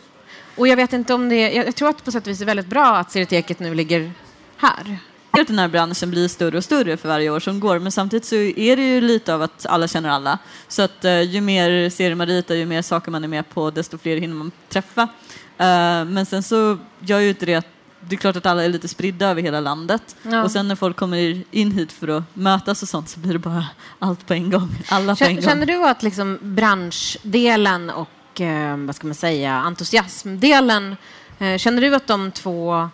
[0.57, 1.53] och jag vet inte om det...
[1.53, 4.13] Jag tror att det på sätt och vis är väldigt bra att Serieteket nu ligger
[4.57, 4.99] här.
[5.31, 8.25] Att den här branschen blir större och större för varje år som går, men samtidigt
[8.25, 10.39] så är det ju lite av att alla känner alla.
[10.69, 13.71] Så att uh, ju mer serier man ritar, ju mer saker man är med på,
[13.71, 15.03] desto fler hinner man träffa.
[15.03, 17.67] Uh, men sen så gör ju inte det att
[18.09, 20.17] det är klart att alla är lite spridda över hela landet.
[20.23, 20.43] Ja.
[20.43, 23.39] Och sen när folk kommer in hit för att mötas och sånt så blir det
[23.39, 23.67] bara
[23.99, 24.69] allt på en gång.
[24.89, 25.45] Alla på en gång.
[25.45, 30.97] Känner du att liksom branschdelen och eh, vad ska man säga, entusiasmdelen,
[31.39, 32.89] eh, känner du att de två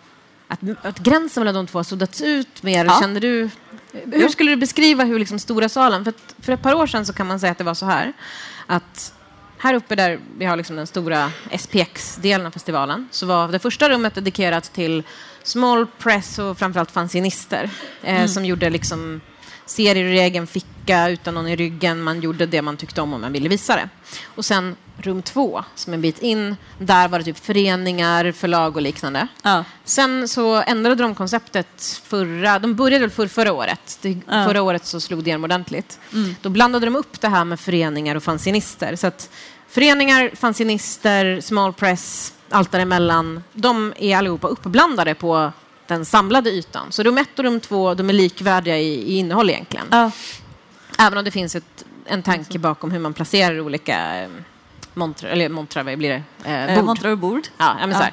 [0.47, 2.85] att, att gränsen mellan de två har suddats ut mer?
[2.85, 2.97] Ja.
[3.01, 3.49] Känner du,
[3.91, 7.13] hur skulle du beskriva hur liksom stora salen, för, för ett par år sedan så
[7.13, 8.13] kan man säga att det var så här,
[8.67, 9.13] att
[9.59, 13.89] här uppe där vi har liksom den stora SPX-delen av festivalen så var det första
[13.89, 15.03] rummet dedikerat till
[15.43, 17.69] small press och framförallt fanzinister
[18.03, 18.27] eh, mm.
[18.27, 19.21] som gjorde liksom
[19.65, 22.01] serier i egen ficka utan någon i ryggen.
[22.01, 23.89] Man gjorde det man tyckte om och man ville visa det.
[24.35, 28.81] Och sen rum två, som en bit in, där var det typ föreningar, förlag och
[28.81, 29.27] liknande.
[29.43, 29.63] Ja.
[29.83, 33.99] Sen så ändrade de konceptet förra, de började väl för förra året.
[34.01, 34.45] Det, ja.
[34.45, 35.99] Förra året så slog det igenom ordentligt.
[36.13, 36.35] Mm.
[36.41, 38.95] Då blandade de upp det här med föreningar och fanzinister.
[38.95, 39.29] Så att
[39.69, 45.51] föreningar, fanzinister, small press, allt däremellan, de är allihopa uppblandade på
[45.87, 46.91] den samlade ytan.
[46.91, 49.85] Så rum ett och rum två, de är likvärdiga i, i innehåll egentligen.
[49.91, 50.11] Ja.
[50.99, 54.29] Även om det finns ett, en tanke bakom hur man placerar olika eh,
[54.93, 56.51] montrar, eller montrar, vad blir det?
[56.51, 56.85] Eh, bord.
[56.85, 57.47] montrar och bord.
[57.57, 58.07] Ja, men ja.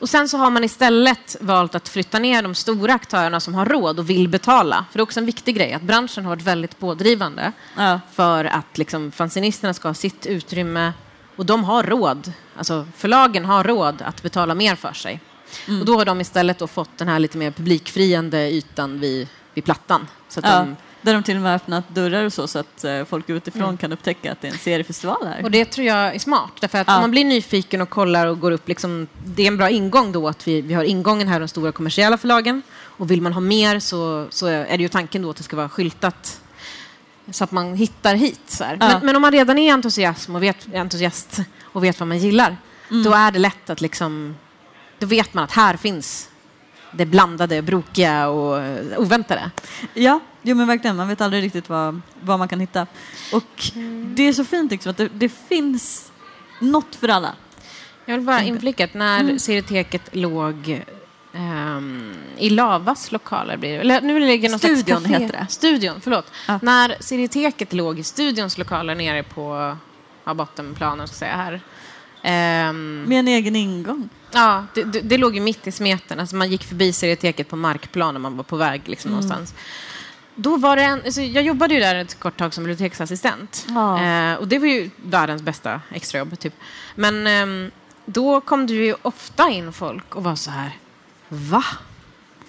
[0.00, 3.66] Och sen så har man istället valt att flytta ner de stora aktörerna som har
[3.66, 4.84] råd och vill betala.
[4.90, 8.00] För det är också en viktig grej att branschen har varit väldigt pådrivande ja.
[8.12, 10.92] för att liksom, fanzinisterna ska ha sitt utrymme
[11.36, 12.32] och de har råd.
[12.56, 15.20] Alltså förlagen har råd att betala mer för sig.
[15.68, 15.80] Mm.
[15.80, 20.08] Och då har de istället fått den här lite mer publikfriande ytan vid, vid plattan.
[20.28, 20.58] Så att ja.
[20.58, 23.62] de, där de till och med öppnat dörrar och så, så att eh, folk utifrån
[23.62, 23.76] mm.
[23.76, 25.44] kan upptäcka att det är en seriefestival här.
[25.44, 26.52] Och det tror jag är smart.
[26.60, 26.94] Därför att ja.
[26.94, 30.12] om man blir nyfiken och kollar och går upp, liksom, det är en bra ingång
[30.12, 32.62] då att vi, vi har ingången här, de stora kommersiella förlagen.
[32.80, 35.56] Och vill man ha mer så, så är det ju tanken då att det ska
[35.56, 36.40] vara skyltat
[37.30, 38.56] så att man hittar hit.
[38.60, 38.76] Ja.
[38.78, 42.56] men, men, om man redan är entusiasm och vet, entusiast och vet vad man gillar,
[42.90, 43.02] mm.
[43.02, 44.36] då är det lätt att liksom
[44.98, 46.28] då vet man att här finns
[46.92, 48.62] det blandade, brokiga och
[48.96, 49.50] oväntade.
[49.94, 50.96] Ja, jo, men verkligen.
[50.96, 52.86] Man vet aldrig riktigt vad, vad man kan hitta.
[53.32, 54.12] Och mm.
[54.14, 56.12] det är så fint liksom, att det, det, finns
[56.60, 57.34] något för alla.
[58.04, 59.38] Jag vill bara inflika att när mm.
[59.38, 60.82] Serieteket låg
[61.32, 65.46] um, i Lavas lokaler, blir det, eller nu ligger något Studion heter det.
[65.48, 66.32] Studion, förlåt.
[66.48, 66.58] Ja.
[66.62, 69.76] När Serieteket låg i Studions lokaler nere på
[70.24, 71.60] ja, bottenplanen, ska säga här,
[72.24, 74.08] Um, Med en egen ingång?
[74.32, 76.20] Ja, det, det, det, låg ju mitt i smeten.
[76.20, 79.20] Alltså man gick förbi serieteket på markplan när man var på väg liksom, mm.
[79.20, 79.54] någonstans.
[80.34, 83.66] Då var det en, alltså jag jobbade ju där ett kort tag som biblioteksassistent.
[83.68, 84.04] Ja.
[84.04, 86.54] Eh, och det var ju världens bästa extrajobb, typ.
[86.94, 87.72] Men eh,
[88.04, 90.76] då kom det ju ofta in folk och var så här,
[91.28, 91.64] va?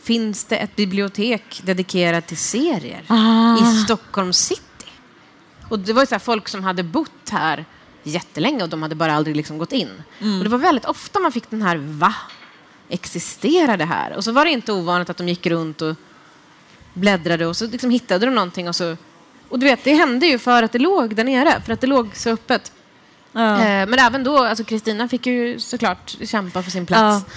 [0.03, 3.57] Finns det ett bibliotek dedikerat till serier ah.
[3.57, 4.63] i Stockholm city?
[5.69, 7.65] Och det var ju så folk som hade bott här
[8.03, 10.03] jättelänge och de hade bara aldrig liksom gått in.
[10.21, 10.37] Mm.
[10.37, 12.15] Och det var väldigt ofta man fick den här va?
[12.89, 14.15] Existerar det här?
[14.15, 15.95] Och så var det inte ovanligt att de gick runt och
[16.93, 18.97] bläddrade och så liksom hittade de någonting och så
[19.53, 21.87] och du vet, det hände ju för att det låg där nere, för att det
[21.87, 22.71] låg så öppet.
[23.31, 23.59] Ja.
[23.59, 27.25] Eh, men även då, alltså Kristina fick ju såklart kämpa för sin plats.
[27.27, 27.33] Ja.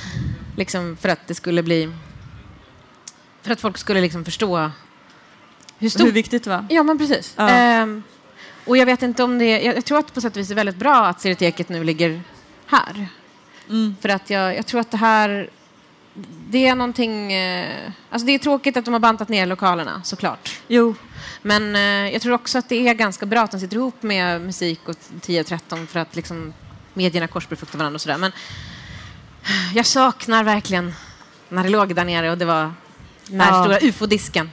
[0.56, 1.92] Liksom för att det skulle bli...
[3.42, 4.70] För att folk skulle liksom förstå
[5.78, 6.06] hur, stort...
[6.06, 6.66] hur viktigt det var.
[6.68, 7.34] Ja, men precis.
[7.36, 7.50] Ja.
[7.50, 7.86] Eh,
[8.66, 9.62] och jag vet inte om det...
[9.62, 12.20] Jag, jag tror att på sätt och vis är väldigt bra att Serieteket nu ligger
[12.66, 13.08] här.
[13.68, 13.96] Mm.
[14.00, 15.50] För att jag, jag, tror att det här...
[16.48, 17.32] Det är någonting...
[17.32, 20.60] Eh, alltså det är tråkigt att de har bantat ner lokalerna, såklart.
[20.68, 20.94] Jo.
[21.42, 24.40] Men eh, jag tror också att det är ganska bra att de sitter ihop med
[24.40, 26.52] musik och 10 och 13 för att liksom
[26.94, 28.18] medierna korsbefruktar varandra och sådär.
[28.18, 28.32] Men
[29.74, 30.94] jag saknar verkligen
[31.48, 32.72] när det låg där nere och det var
[33.26, 33.62] den här ja.
[33.62, 34.50] stora ufo-disken.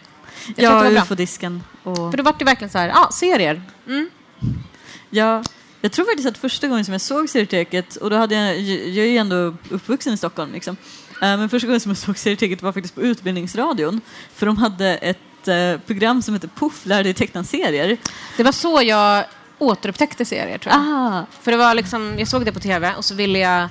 [0.55, 1.63] Ja, ufo-disken.
[1.83, 2.11] Och...
[2.11, 3.61] För då var det verkligen så här, ja, serier.
[3.87, 4.09] Mm.
[5.09, 5.43] Ja,
[5.81, 9.05] jag tror faktiskt att första gången som jag såg Serieteket, och då hade jag, jag
[9.05, 10.77] är ju ändå uppvuxen i Stockholm, liksom.
[11.21, 14.01] Eh, men första gången som jag såg Serieteket var faktiskt på Utbildningsradion,
[14.33, 17.97] för de hade ett eh, program som heter Puff, lär dig teckna serier.
[18.37, 19.25] Det var så jag
[19.59, 20.81] återupptäckte serier, tror jag.
[20.81, 21.25] Aha.
[21.41, 23.69] För det var liksom, jag såg det på tv och så ville jag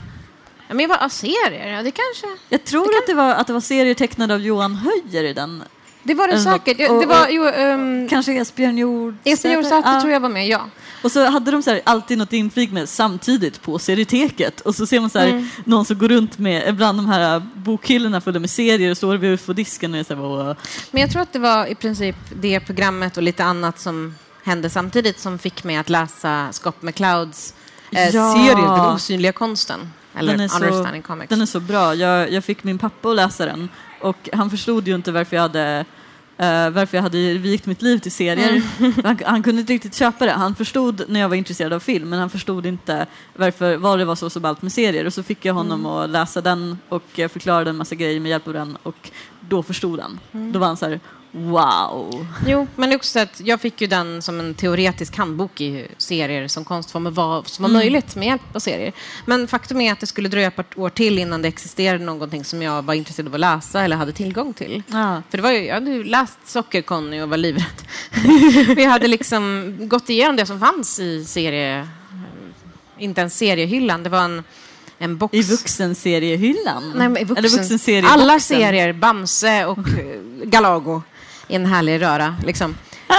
[0.69, 1.73] Ja, men vad, serier?
[1.73, 2.27] Ja, det kanske...
[2.49, 2.99] Jag tror det kan...
[2.99, 5.63] att, det var, att det var serier tecknade av Johan Höjer i den
[6.03, 6.91] det var det säkert.
[6.91, 9.15] Och, det var, jo, um, kanske Esbjörn Jord.
[9.25, 10.01] Esbjörn Jordsäter ja.
[10.01, 10.61] tror jag var med, ja.
[11.03, 14.61] Och så hade de så här, alltid något inflik med samtidigt på serieteket.
[14.61, 15.49] Och så ser man så här, mm.
[15.65, 19.31] någon som går runt med bland de här bokhyllorna fulla med serier och står vid
[19.31, 19.95] ufo-disken.
[19.95, 20.57] Och så här,
[20.91, 24.71] Men jag tror att det var i princip det programmet och lite annat som hände
[24.71, 27.55] samtidigt som fick mig att läsa Scott McClouds
[27.93, 28.35] eh, ja.
[28.35, 29.93] serie Den osynliga konsten.
[30.15, 31.25] Eller den är så.
[31.29, 31.95] Den är så bra.
[31.95, 33.69] Jag, jag fick min pappa att läsa den
[34.03, 35.85] och han förstod ju inte varför jag hade
[36.33, 38.63] Uh, varför jag hade vikt mitt liv till serier.
[38.79, 38.93] Mm.
[39.05, 40.33] Han, han, kunde inte riktigt köpa det.
[40.33, 44.05] Han förstod när jag var intresserad av film men han förstod inte varför, vad det
[44.05, 45.07] var så, så ballt med serier.
[45.07, 45.93] Och så fick jag honom mm.
[45.93, 49.11] att läsa den och förklarade en massa grejer med hjälp av den och
[49.41, 50.21] då förstod han.
[50.33, 50.53] Mm.
[50.53, 51.01] Då var han så här,
[51.35, 52.27] Wow!
[52.47, 56.65] Jo, men också att jag fick ju den som en teoretisk handbok i serier som
[56.65, 57.79] konstform var, som var mm.
[57.79, 58.93] möjligt med hjälp av serier.
[59.27, 62.63] Men faktum är att det skulle dröja ett år till innan det existerade någonting som
[62.63, 64.83] jag var intresserad av att läsa eller hade tillgång till.
[64.87, 65.23] Ja.
[65.31, 67.83] För det var ju, jag hade ju läst Socker-Conny och var livrädd.
[68.77, 71.89] Vi hade liksom gått igenom det som fanns i serie
[72.99, 74.43] inte ens seriehyllan, det var en.
[75.33, 76.93] I vuxenseriehyllan?
[76.97, 78.21] Nej, i vuxen, Eller vuxenserieboxen?
[78.21, 81.03] Alla serier, Bamse och eh, Galago
[81.49, 82.37] i en härlig röra.
[82.45, 82.75] Liksom.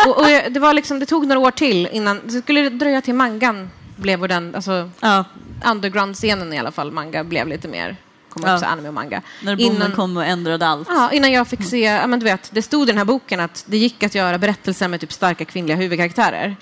[0.07, 3.13] Och, och det, var liksom, det tog några år till innan, det skulle dröja till
[3.15, 5.23] mangan blev den, alltså Ja,
[5.65, 7.95] underground-scenen i alla fall, manga blev lite mer,
[8.29, 8.53] kom Ja.
[8.53, 9.21] också anime och manga.
[9.41, 10.87] när boomen kom och ändrade allt.
[10.91, 13.39] Ja, innan jag fick se, ja, men du vet, det stod i den här boken
[13.39, 16.55] att det gick att göra berättelser med typ starka kvinnliga huvudkaraktärer.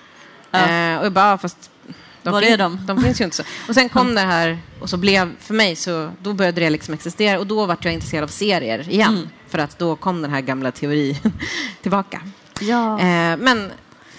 [0.52, 0.60] Ja.
[0.60, 1.70] Eh, och jag bara, ja, fast
[2.23, 2.79] de, Var är de?
[2.86, 3.43] de finns ju inte så.
[3.67, 6.93] Och sen kom det här, och så blev, för mig, så då började det liksom
[6.93, 9.13] existera och då vart jag intresserad av serier igen.
[9.15, 9.29] Mm.
[9.47, 11.15] För att då kom den här gamla teorin
[11.81, 12.21] tillbaka.
[12.62, 12.99] Ja.
[12.99, 13.71] Eh, men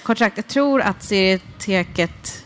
[0.02, 2.44] kort sagt, jag tror att serieteket,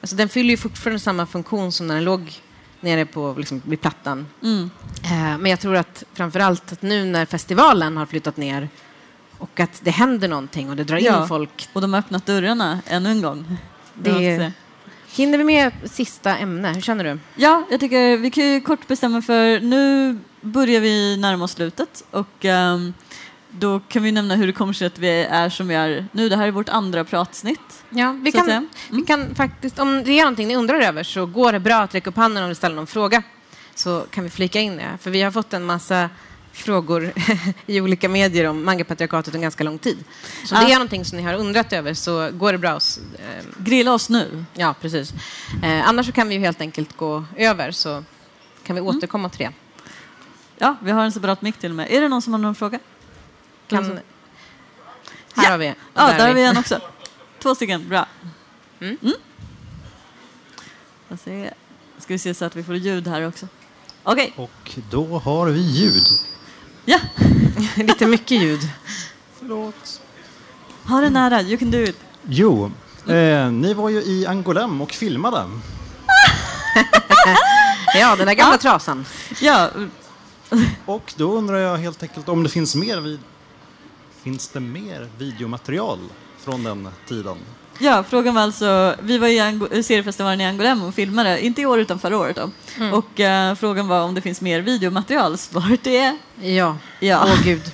[0.00, 2.32] alltså den fyller ju fortfarande samma funktion som när den låg
[2.80, 4.26] nere på, liksom, vid plattan.
[4.42, 4.70] Mm.
[5.04, 8.68] Eh, Men jag tror att framför allt att nu när festivalen har flyttat ner
[9.38, 11.22] och att det händer någonting och det drar Ja.
[11.22, 11.68] in folk.
[11.72, 13.56] Och de har öppnat dörrarna ännu en gång.
[13.94, 14.52] Det- säga.
[15.10, 16.72] Hinner vi med sista ämne?
[16.72, 17.18] Hur känner du?
[17.34, 22.04] Ja, jag tycker vi kan ju kort bestämma för nu börjar vi närma oss slutet
[22.10, 22.94] och ehm,
[23.50, 26.28] då kan vi nämna hur det kommer sig att vi är som vi är nu.
[26.28, 27.84] Det här är vårt andra pratsnitt.
[27.90, 31.52] Ja, vi, kan, vi kan faktiskt, om det är någonting ni undrar över så går
[31.52, 33.22] det bra att räcka upp handen om ni ställer någon fråga.
[33.74, 34.98] Så kan vi flika in det.
[35.00, 36.10] För vi har fått en massa
[36.52, 37.12] frågor
[37.66, 40.04] i olika medier om mangapatriarkatet en ganska lång tid.
[40.44, 40.60] Så Ja.
[40.60, 42.70] det är någonting som ni har undrat över så går det bra.
[42.70, 44.44] att, eh, Grilla oss nu.
[44.54, 45.12] Ja, precis.
[45.62, 48.04] Eh, annars så kan vi ju helt enkelt gå över så
[48.64, 49.52] kan vi återkomma till det.
[50.58, 51.90] Ja, vi har en separat mick till och med.
[51.92, 52.78] Är det någon som har någon fråga?
[53.66, 53.84] Kan...
[53.84, 54.02] Här
[55.44, 55.50] Ja.
[55.50, 55.66] har vi.
[55.66, 55.74] Ja,
[56.06, 56.80] där, är har vi en också.
[57.42, 58.06] Två stycken, bra.
[58.80, 58.96] Mm.
[61.24, 61.54] Ser.
[61.98, 63.48] Ska vi se så att vi får ljud här också.
[64.02, 66.06] Okej, Och då har vi ljud.
[66.88, 66.98] Ja.
[67.76, 68.68] Lite mycket ljud.
[69.38, 70.00] Förlåt.
[70.84, 71.96] Ha det nära, you can do it.
[72.28, 72.72] Jo,
[73.06, 75.44] eh, ni var ju i Angolem och filmade.
[77.94, 78.58] Ja, den där gamla Ja.
[78.58, 79.06] trasan.
[79.40, 79.70] Ja,
[80.86, 83.18] Och då undrar jag helt enkelt om det finns mer vid...
[84.22, 85.98] Finns det mer videomaterial
[86.44, 87.36] från den tiden?
[87.78, 91.66] Ja, frågan var alltså, vi var i Ango- seriefestivalen i Angolem och filmade, inte i
[91.66, 92.50] år utan förra året då.
[92.76, 92.92] Mm.
[92.94, 95.38] Och eh, frågan var om det finns mer videomaterial.
[95.38, 97.22] Svaret är Ja, Ja.
[97.24, 97.62] åh gud.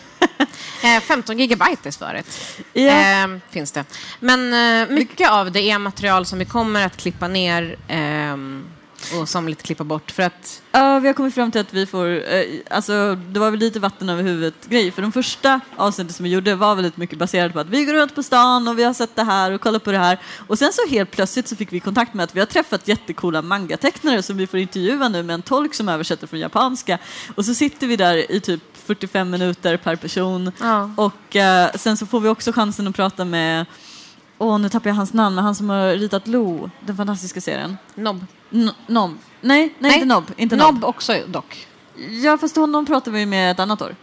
[0.84, 2.26] Eh, 15 gigabyte är svaret.
[2.72, 2.82] Ja.
[2.82, 3.84] Eh, finns det.
[4.20, 8.64] Men eh, mycket av det är material som vi kommer att klippa ner ehm,
[9.20, 10.10] och som lite klippa bort.
[10.10, 13.50] För att, Ja, vi har kommit fram till att vi får, eh, alltså det var
[13.50, 16.96] väl lite vatten över huvudet grej, för de första avsnitten som vi gjorde var väldigt
[16.96, 19.50] mycket baserade på att vi går runt på stan och vi har sett det här
[19.52, 20.18] och kollat på det här.
[20.46, 23.42] Och sen så helt plötsligt så fick vi kontakt med att vi har träffat jättekola
[23.42, 26.98] mangatecknare som vi får intervjua nu med en tolk som översätter från japanska.
[27.34, 30.90] Och så sitter vi där i typ 45 minuter per person Ja.
[30.96, 33.66] och eh, sen så får vi också chansen att prata med
[34.38, 37.76] Åh, nu tappar jag hans namn, men han som har ritat Lo, den fantastiska serien.
[37.94, 38.26] Nobb.
[38.54, 39.18] N- Nob.
[39.40, 40.30] Nej, nej, inte Nob.
[40.36, 40.84] Inte Nob.
[40.84, 41.66] Också dock.
[42.24, 43.96] Ja, fast honom pratar vi med ett annat år.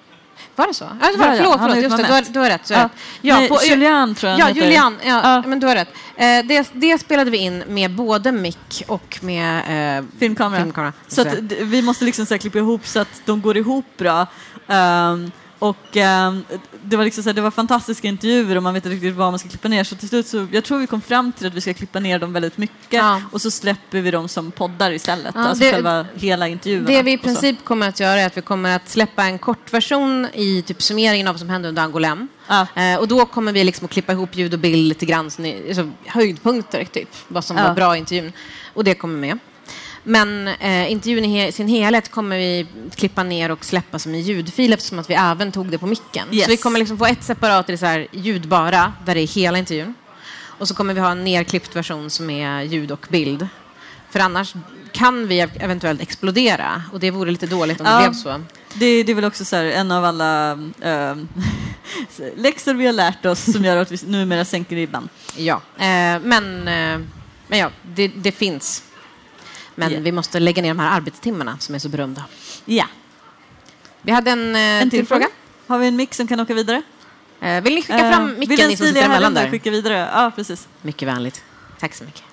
[0.55, 0.85] Var det så?
[1.01, 1.77] Ja, det var, Ja, ja, förlåt, har förlåt.
[1.77, 2.65] ju Just det, du har, du har rätt.
[2.67, 2.85] Du har Ja.
[2.85, 2.91] rätt.
[3.21, 4.61] Ja, Nej, på, Julian tror jag Ja, heter.
[4.61, 4.97] Julian.
[5.05, 5.43] Ja, Ja.
[5.47, 5.89] Men du har rätt.
[6.15, 9.57] Eh, det, det spelade vi in med både mick och med
[9.99, 10.59] eh, Filmkamera.
[10.61, 10.93] filmkamera.
[11.07, 14.27] Så att, vi måste liksom så klippa ihop så att de går ihop bra.
[14.67, 16.43] Ehm, och ehm,
[16.83, 19.31] det var liksom så här, det var fantastiska intervjuer och man vet inte riktigt vad
[19.31, 19.83] man ska klippa ner.
[19.83, 22.19] Så till slut så, jag tror vi kom fram till att vi ska klippa ner
[22.19, 23.21] dem väldigt mycket Ja.
[23.31, 25.31] och så släpper vi dem som poddar istället.
[25.35, 26.87] Ja, alltså det- själva hela intervjuerna.
[26.87, 30.27] Det vi i princip kommer att göra är att vi kommer att släppa en kortversion
[30.33, 32.27] i typ summeringen av vad som hände under Angolem.
[32.47, 32.67] Ja.
[32.75, 35.41] Eh, och då kommer vi liksom att klippa ihop ljud och bild lite grann, så
[35.41, 38.33] ni, alltså, höjdpunkter typ, vad som var bra i intervjun.
[38.73, 39.39] Och det kommer med.
[40.03, 44.73] Men eh, intervjun i sin helhet kommer vi klippa ner och släppa som en ljudfil
[44.73, 46.27] eftersom att vi även tog det på micken.
[46.31, 46.45] Yes.
[46.45, 49.27] Så vi kommer liksom få ett separat eller så här, ljud bara, där det är
[49.27, 49.93] hela intervjun.
[50.43, 53.47] Och så kommer vi ha en nerklippt version som är ljud och bild.
[54.09, 54.53] För annars
[54.91, 58.01] kan vi ev- eventuellt explodera och det vore lite dåligt om det Ja.
[58.01, 58.41] blev så.
[58.73, 61.27] Det, det är väl också så här, en av alla ehm,
[62.35, 65.09] läxor vi har lärt oss som gör att vi numera sänker ribban.
[65.37, 66.99] Ja, eh, men, eh,
[67.47, 68.83] men ja, det, det finns.
[69.85, 69.99] Men Ja.
[69.99, 72.25] vi måste lägga ner de här arbetstimmarna som är så berömda.
[72.65, 72.85] Ja.
[74.01, 75.27] Vi hade en, eh, En till fråga?
[75.67, 76.81] Har vi en mix som kan åka vidare?
[77.41, 79.49] Eh, vill ni skicka Eh, fram vill micken, ni som sitter emellan där?
[79.49, 80.09] skicka vidare?
[80.13, 80.67] Ja, precis.
[80.81, 81.43] Mycket vänligt.
[81.79, 82.23] Tack så mycket.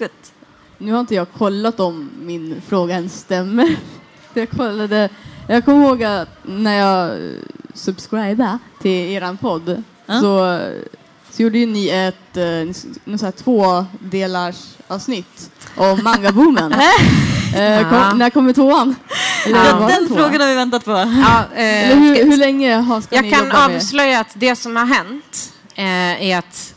[0.00, 0.32] Gött.
[0.78, 3.76] Nu har inte jag kollat om min fråga ens stämmer.
[4.36, 5.08] Jag kollade,
[5.48, 7.32] jag kommer ihåg att när jag eh,
[7.74, 10.20] subscribade till eran podd Ja.
[10.20, 10.60] så,
[11.36, 14.56] så gjorde ju ni ett eh, så här två delars
[14.88, 16.72] avsnitt om mangaboomen.
[17.56, 18.94] eh, kom, när kommer tvåan?
[19.46, 20.90] Ja, Den frågan har vi väntat på.
[20.90, 23.76] Ja, eh, hur, hur länge har, ska jag ni kan jobba med?
[23.76, 26.74] avslöja att det som har hänt eh, är att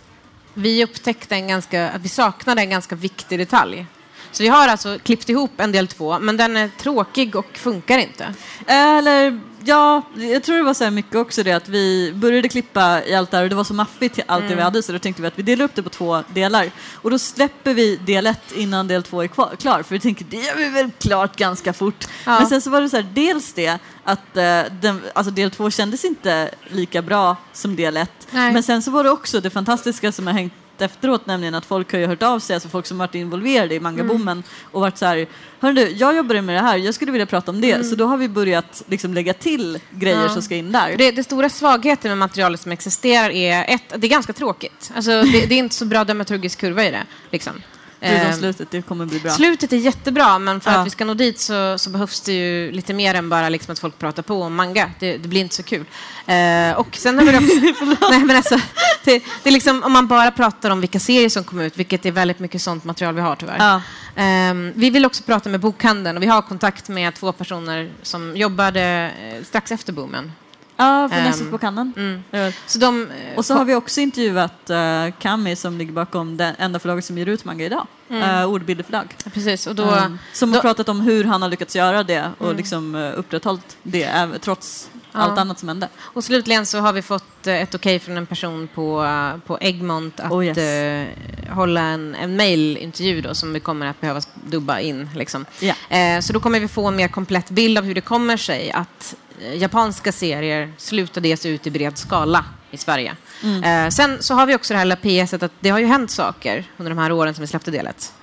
[0.54, 3.86] vi upptäckte en ganska, att vi saknade en ganska viktig detalj.
[4.32, 7.98] Så vi har alltså klippt ihop en del två, men den är tråkig och funkar
[7.98, 8.34] inte.
[8.68, 13.06] Eller ja, jag tror det var så här mycket också det att vi började klippa
[13.06, 14.92] i allt det här och det var så maffigt till allt det vi hade så
[14.92, 16.72] då tänkte vi att vi delar upp det på två delar.
[16.94, 20.26] Och då släpper vi del ett innan del två är kvar, klar för vi tänker
[20.26, 22.08] det gör vi väl klart ganska fort.
[22.26, 22.40] Ja.
[22.40, 25.70] Men sen så var det så här, dels det att eh, den, alltså del två
[25.70, 28.28] kändes inte lika bra som del ett.
[28.32, 28.54] Nej.
[28.54, 31.92] Men sen så var det också det fantastiska som har hängt efteråt, nämligen att folk
[31.92, 35.06] har ju hört av sig, alltså folk som varit involverade i mangaboomen och varit så
[35.06, 35.28] här,
[35.60, 38.18] du, jag jobbar med det här, jag skulle vilja prata om det, så då har
[38.18, 40.30] vi börjat liksom lägga till grejer Ja.
[40.30, 40.96] som ska in där.
[40.98, 44.92] Det, det stora svagheten med materialet som existerar är ett, det är ganska tråkigt.
[44.96, 47.04] Alltså, det, det är inte så bra dramaturgisk kurva i det.
[47.32, 47.54] Liksom.
[48.00, 49.32] Förutom Eh, slutet, det kommer bli bra.
[49.32, 50.78] Slutet är jättebra, men för Ja.
[50.78, 53.72] att vi ska nå dit så, så behövs det ju lite mer än bara liksom
[53.72, 54.92] att folk pratar på om manga.
[55.00, 55.86] Det, det blir inte så kul.
[56.26, 58.06] Eh, och sen har vi också...
[58.12, 58.56] nej, men alltså,
[59.04, 62.06] det, det är liksom, om man bara pratar om vilka serier som kommer ut, vilket
[62.06, 63.58] är väldigt mycket sånt material vi har tyvärr.
[63.60, 63.82] Ja.
[64.16, 68.38] Ehm, vi vill också prata med bokhandeln och vi har kontakt med två personer som
[68.38, 70.32] jobbade eh, strax efter boomen.
[70.78, 71.94] Ja, Ehm, Nessus på kannen.
[71.98, 72.24] Mm.
[72.32, 72.52] Ja.
[72.68, 76.56] Så de, eh, Och så har vi också intervjuat uh, Kami som ligger bakom det
[76.60, 77.88] enda förlaget som ger ut manga idag.
[78.10, 78.50] Mm.
[78.50, 79.16] Ordbilderförlag.
[79.34, 82.32] Precis, och då, Um, som har då- pratat om hur han har lyckats göra det
[82.38, 85.20] och liksom uh, upprätthållit det trots Ja.
[85.20, 85.90] allt annat som hände.
[86.00, 89.58] Och slutligen så har vi fått eh, ett okej från en person på, eh, på
[89.62, 90.58] Egmont att Oh, yes.
[90.58, 91.08] eh,
[91.50, 95.10] hålla en, en mailintervju då, som vi kommer att behöva dubba in.
[95.16, 95.46] Liksom.
[95.60, 95.74] Ja.
[95.98, 98.72] Eh, så då kommer vi få en mer komplett bild av hur det kommer sig
[98.72, 103.16] att eh, japanska serier slutade ges ut i bred skala i Sverige.
[103.44, 103.64] Mm.
[103.86, 106.12] Eh, sen så har vi också det här lilla PS att det har ju hänt
[106.12, 108.14] saker under de här åren som vi släppte delet.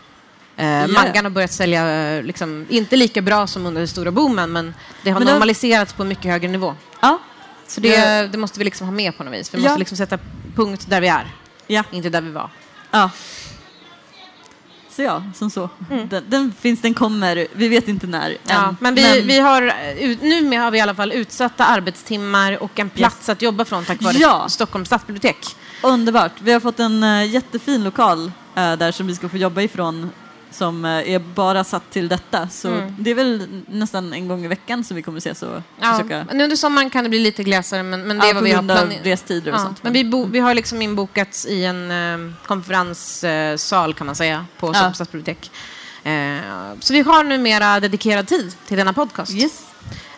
[0.57, 0.87] Eh, Ja.
[0.87, 4.75] Mangan har börjat sälja, eh, liksom, inte lika bra som under den stora boomen, men
[5.03, 6.75] det har Men det- normaliserats på en mycket högre nivå.
[7.01, 7.19] Ja.
[7.69, 9.55] Så det, det måste vi liksom ha med på något vis.
[9.55, 9.63] Vi Ja.
[9.63, 10.19] måste liksom sätta
[10.57, 11.27] punkt där vi är,
[11.67, 11.85] Ja.
[11.91, 12.51] inte där vi var.
[12.91, 13.11] ja.
[14.97, 15.69] Så ja, som så.
[16.11, 18.37] Den, den finns, den kommer, vi vet inte när än.
[18.49, 22.63] Ja, men vi, vi har, eh, ut- nu har vi i alla fall utsatta arbetstimmar
[22.63, 24.49] och en plats att jobba från tack vare Ja.
[24.49, 25.57] Stockholms stadsbibliotek.
[25.83, 26.33] Underbart.
[26.43, 30.11] Vi har fått en uh, jättefin lokal eh, där som vi ska få jobba ifrån
[30.55, 32.49] som eh, är bara satt till detta.
[32.49, 32.95] Så Mm.
[32.99, 36.25] det är väl nästan en gång i veckan som vi kommer ses och Ja, försöka...
[36.29, 38.53] men under sommaren kan det bli lite glesare, men, men det är Ja, vad vi
[38.53, 39.07] har planerat.
[39.07, 39.83] restider och Ja, sånt.
[39.83, 44.67] men vi, bo, vi har liksom inbokats i en eh, konferenssal kan man säga på
[44.67, 44.73] Ja.
[44.73, 45.51] Stockholms stadsbibliotek.
[46.05, 46.39] Eh,
[46.81, 49.33] så vi har numera dedikerad tid till denna podcast.
[49.33, 49.63] Yes.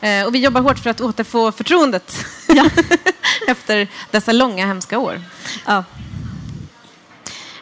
[0.00, 2.24] Eh, och vi jobbar hårt för att återfå förtroendet
[3.48, 5.22] efter dessa långa hemska år.
[5.66, 5.84] Ja.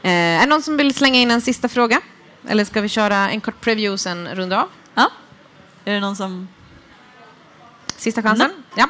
[0.02, 2.00] Eh, är det någon som vill slänga in en sista fråga?
[2.48, 4.68] Eller ska vi köra en kort preview sen runda av?
[4.94, 5.10] ja.
[5.84, 6.48] Är det någon som...
[7.96, 8.50] Sista chansen?
[8.76, 8.88] Ja,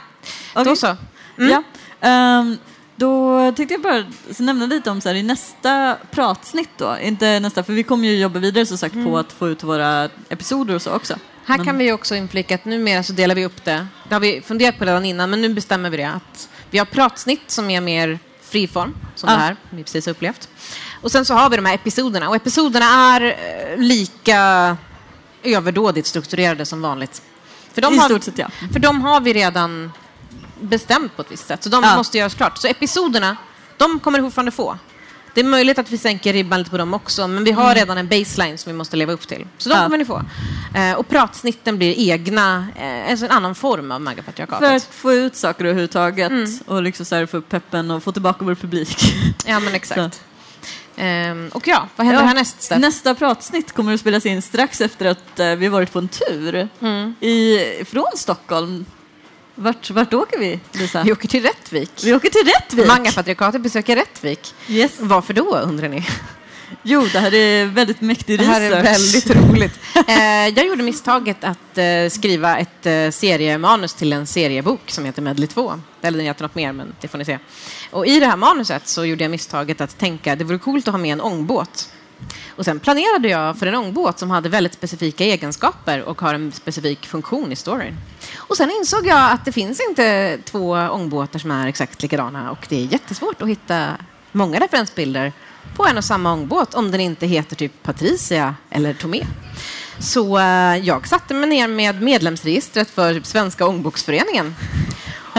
[0.55, 0.65] Okej.
[0.65, 0.97] då så.
[1.39, 1.51] Mm.
[1.51, 1.63] Ja.
[2.01, 2.59] Ehm,
[2.97, 4.05] då tänkte jag bara
[4.39, 8.17] nämna lite om så här, i nästa pratsnitt då, inte nästa, för vi kommer ju
[8.19, 11.15] jobba vidare som sagt på att få ut våra episoder och så också.
[11.45, 13.87] Här Men- kan vi också inflika att numera så delar vi upp det.
[14.09, 16.11] Det har vi funderat på redan innan, men nu bestämmer vi det.
[16.11, 19.35] Att vi har pratsnitt som är mer friform, som Ja.
[19.37, 20.49] det här vi precis har upplevt.
[21.05, 22.29] Och sen så har vi de här episoderna.
[22.29, 24.77] Och episoderna är eh, lika
[25.43, 27.23] överdådigt strukturerade som vanligt.
[27.73, 28.49] För de I har, sett ja.
[28.73, 29.93] För de har vi redan
[30.61, 31.97] bestämt på ett visst sätt, så de Ja.
[31.97, 32.59] måste göras klart.
[32.59, 33.37] Så episoderna,
[33.77, 34.79] de kommer du fortfarande få.
[35.35, 37.99] Det är möjligt att vi sänker ribban lite på dem också, men vi har redan
[37.99, 39.47] en baseline som vi måste leva upp till.
[39.59, 39.83] Så de Mm.
[39.83, 39.87] Ja.
[39.87, 40.23] kommer ni få.
[40.79, 44.77] Eh, och pratsnitten blir egna, eh, alltså en annan form av För magapatriarkatet.
[44.89, 46.59] att få ut saker överhuvudtaget Mm.
[46.67, 49.15] och liksom så här få upp peppen och få tillbaka vår publik.
[49.47, 50.23] Ja, men exakt.
[50.97, 52.27] Ehm, och ja, vad händer Ja.
[52.29, 52.79] härnäst, Steff?
[52.81, 56.69] Nästa pratsnitt kommer att spelas in strax efter att eh, vi varit på en tur
[56.81, 57.15] Mm.
[57.21, 58.87] i, från Stockholm.
[59.55, 61.03] Vart, vart åker vi, Lisa?
[61.03, 61.91] Vi åker till Rättvik.
[62.05, 62.87] Vi åker till Rättvik.
[62.89, 64.55] Mangapatriarkatet besöker Rättvik.
[64.69, 64.93] Yes.
[64.99, 66.07] Varför då, undrar ni?
[66.83, 68.85] Jo, det här är väldigt mäktig Det här är research.
[68.85, 69.81] väldigt roligt.
[70.09, 75.23] Eh, jag gjorde misstaget att eh, skriva ett eh, seriemanus till en seriebok som heter
[75.23, 75.81] Medley 2.
[76.03, 77.39] Eller den heter något mer, men det får ni se.
[77.91, 80.95] Och i det här manuset så gjorde jag misstaget att tänka det vore coolt att
[80.95, 81.89] ha med en ångbåt.
[82.57, 86.53] Och sen planerade jag för en ångbåt som hade väldigt specifika egenskaper och har en
[86.53, 87.97] specifik funktion i storyn.
[88.37, 92.67] Och sen insåg jag att det finns inte två ångbåtar som är exakt likadana och
[92.69, 93.89] det är jättesvårt att hitta
[94.33, 95.33] många referensbilder
[95.77, 99.27] på en och samma ångbåt om den inte heter typ Patricia eller Tomé.
[99.99, 104.55] Så eh, jag satte mig ner med medlemsregistret för Svenska ångboksföreningen.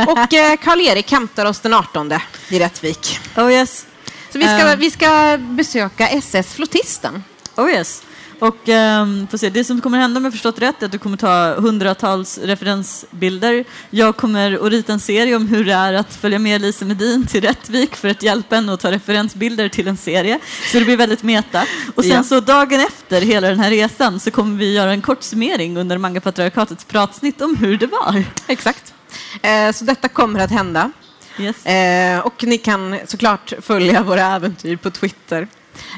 [0.08, 2.12] Och eh, Karl-Erik hämtar oss den 18
[2.50, 3.20] i Rättvik.
[3.38, 3.86] Oh yes.
[4.32, 4.76] Så vi ska, Eh.
[4.78, 7.24] vi ska besöka SS Flottisten.
[7.56, 8.04] Oh yes.
[8.40, 10.98] Och um, får se, det som kommer hända om jag förstått rätt är att du
[10.98, 13.66] kommer ta hundratals referensbilder.
[13.90, 17.28] Jag kommer att rita en serie om hur det är att följa med Lisa Medin
[17.28, 20.40] till Rättvik för att hjälpa henne att ta referensbilder till en serie.
[20.72, 21.66] Så det blir väldigt meta.
[21.96, 22.24] Och sen Ja.
[22.24, 25.98] så dagen efter hela den här resan så kommer vi göra en kort summering under
[25.98, 28.24] Mangapatriarkatets pratsnitt om hur det var.
[28.48, 28.94] Exakt.
[29.42, 30.92] Eh, så detta kommer att hända.
[31.40, 31.66] Yes.
[31.66, 35.48] Eh, och ni kan såklart följa våra äventyr på Twitter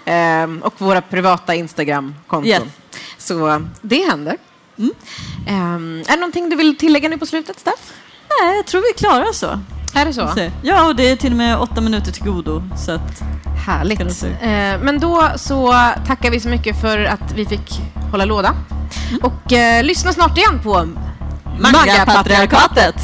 [0.06, 2.50] eh, och våra privata Instagram-konton.
[2.50, 2.64] Yes.
[3.18, 4.38] Så det händer.
[5.48, 7.94] Eh, är det någonting du vill tillägga nu på slutet, Steff?
[8.42, 9.60] Nej, jag tror vi klarar så.
[9.94, 10.50] Är det så?
[10.62, 12.64] Ja, och det är till och med åtta minuter till godo.
[12.86, 13.22] Så att,
[13.66, 14.24] Härligt.
[14.24, 15.72] Eh, men då så
[16.08, 18.56] tackar vi så mycket för att vi fick hålla låda.
[19.22, 20.88] Och eh, lyssna snart igen på
[21.60, 22.96] Manga-patriarkatet!